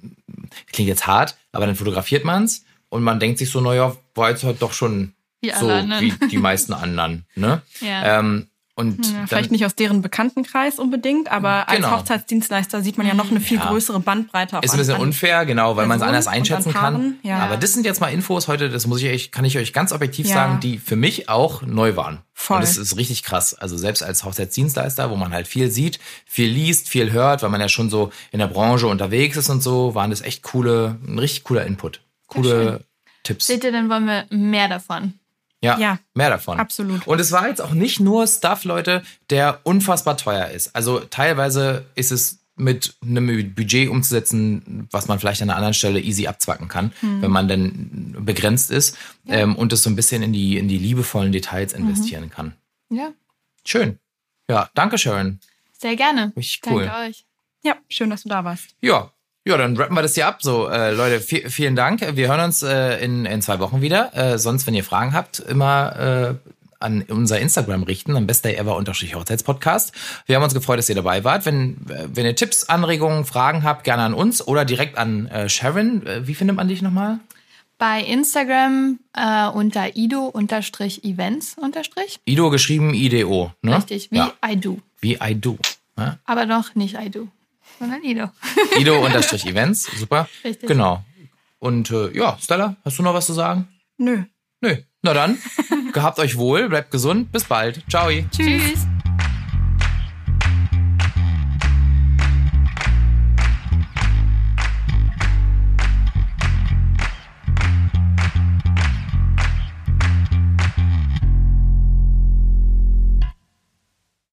[0.73, 4.45] klingt jetzt hart, aber dann fotografiert man's und man denkt sich so, naja, war jetzt
[4.45, 6.01] halt doch schon Wie so anderen.
[6.05, 7.25] wie die meisten anderen.
[7.35, 7.63] Ne?
[7.81, 8.19] Ja.
[8.19, 11.91] Ähm, und Ja, dann, vielleicht nicht aus deren Bekanntenkreis unbedingt, aber als Genau.
[11.99, 13.67] Hochzeitsdienstleister sieht man ja noch eine viel Ja.
[13.69, 14.59] größere Bandbreite.
[14.63, 17.17] Ist ein bisschen an- unfair, genau, weil man es anders einschätzen kann.
[17.23, 17.41] Ja.
[17.41, 19.93] Aber das sind jetzt mal Infos heute, das muss ich euch, kann ich euch ganz
[19.93, 22.21] objektiv sagen, die für mich auch neu waren.
[22.33, 22.57] Voll.
[22.57, 23.53] Und das ist richtig krass.
[23.55, 27.61] Also selbst als Hochzeitsdienstleister, wo man halt viel sieht, viel liest, viel hört, weil man
[27.61, 31.19] ja schon so in der Branche unterwegs ist und so, waren das echt coole, ein
[31.19, 32.01] richtig cooler Input.
[32.33, 32.85] Coole
[33.23, 33.47] Tipps.
[33.47, 35.15] Seht ihr, dann wollen wir mehr davon.
[35.61, 36.59] Ja, Ja, mehr davon.
[36.59, 37.07] absolut.
[37.07, 40.75] Und es war jetzt auch nicht nur Stuff, Leute, der unfassbar teuer ist.
[40.75, 46.01] Also teilweise ist es mit einem Budget umzusetzen, was man vielleicht an einer anderen Stelle
[46.01, 47.23] easy abzwacken kann, Hm.
[47.23, 50.79] wenn man dann begrenzt ist ähm, und es so ein bisschen in die, in die
[50.79, 51.81] liebevollen Details Mhm.
[51.89, 52.55] investieren kann.
[52.91, 53.13] Ja,
[53.65, 54.01] Schön.
[54.51, 55.39] Ja, danke, Sharon.
[55.79, 56.33] sehr gerne.
[56.37, 56.85] Richtig cool.
[56.87, 57.25] Danke euch.
[57.65, 58.75] Ja, schön, dass du da warst.
[58.81, 59.12] Ja.
[59.45, 60.41] Ja, dann rappen wir das hier ab.
[60.43, 62.01] So, äh, Leute, vi- vielen Dank.
[62.17, 64.15] Wir hören uns äh, in, in zwei Wochen wieder.
[64.17, 68.77] Äh, sonst, wenn ihr Fragen habt, immer äh, an unser Instagram richten, am besten ever
[68.77, 69.93] Hochzeitspodcast.
[70.27, 71.45] Wir haben uns gefreut, dass ihr dabei wart.
[71.45, 75.49] Wenn, äh, wenn ihr Tipps, Anregungen, Fragen habt, gerne an uns oder direkt an äh,
[75.49, 76.07] Sharon.
[76.07, 77.19] Äh, wie findet man dich nochmal?
[77.79, 82.21] Bei Instagram äh, unter ido-events unterstrich.
[82.25, 83.53] Ido geschrieben, IDO.
[83.63, 83.77] Ne?
[83.77, 84.79] Richtig, wie Ja, I do.
[85.01, 85.59] wie I do.
[85.99, 86.19] Ja?
[86.27, 87.27] Aber noch nicht I do,
[87.83, 88.31] sondern Ido.
[88.79, 89.91] Ido unterstrich Events.
[89.99, 90.29] Super.
[90.45, 90.69] Richtig.
[90.69, 91.05] Genau.
[91.59, 93.69] Und äh, ja, Stella, hast du noch was zu sagen?
[93.99, 94.23] Nö.
[94.61, 94.77] Nö.
[95.03, 95.37] Na dann,
[95.93, 97.83] gehabt euch wohl, bleibt gesund, bis bald.
[97.91, 98.09] Ciao.
[98.31, 98.87] Tschüss.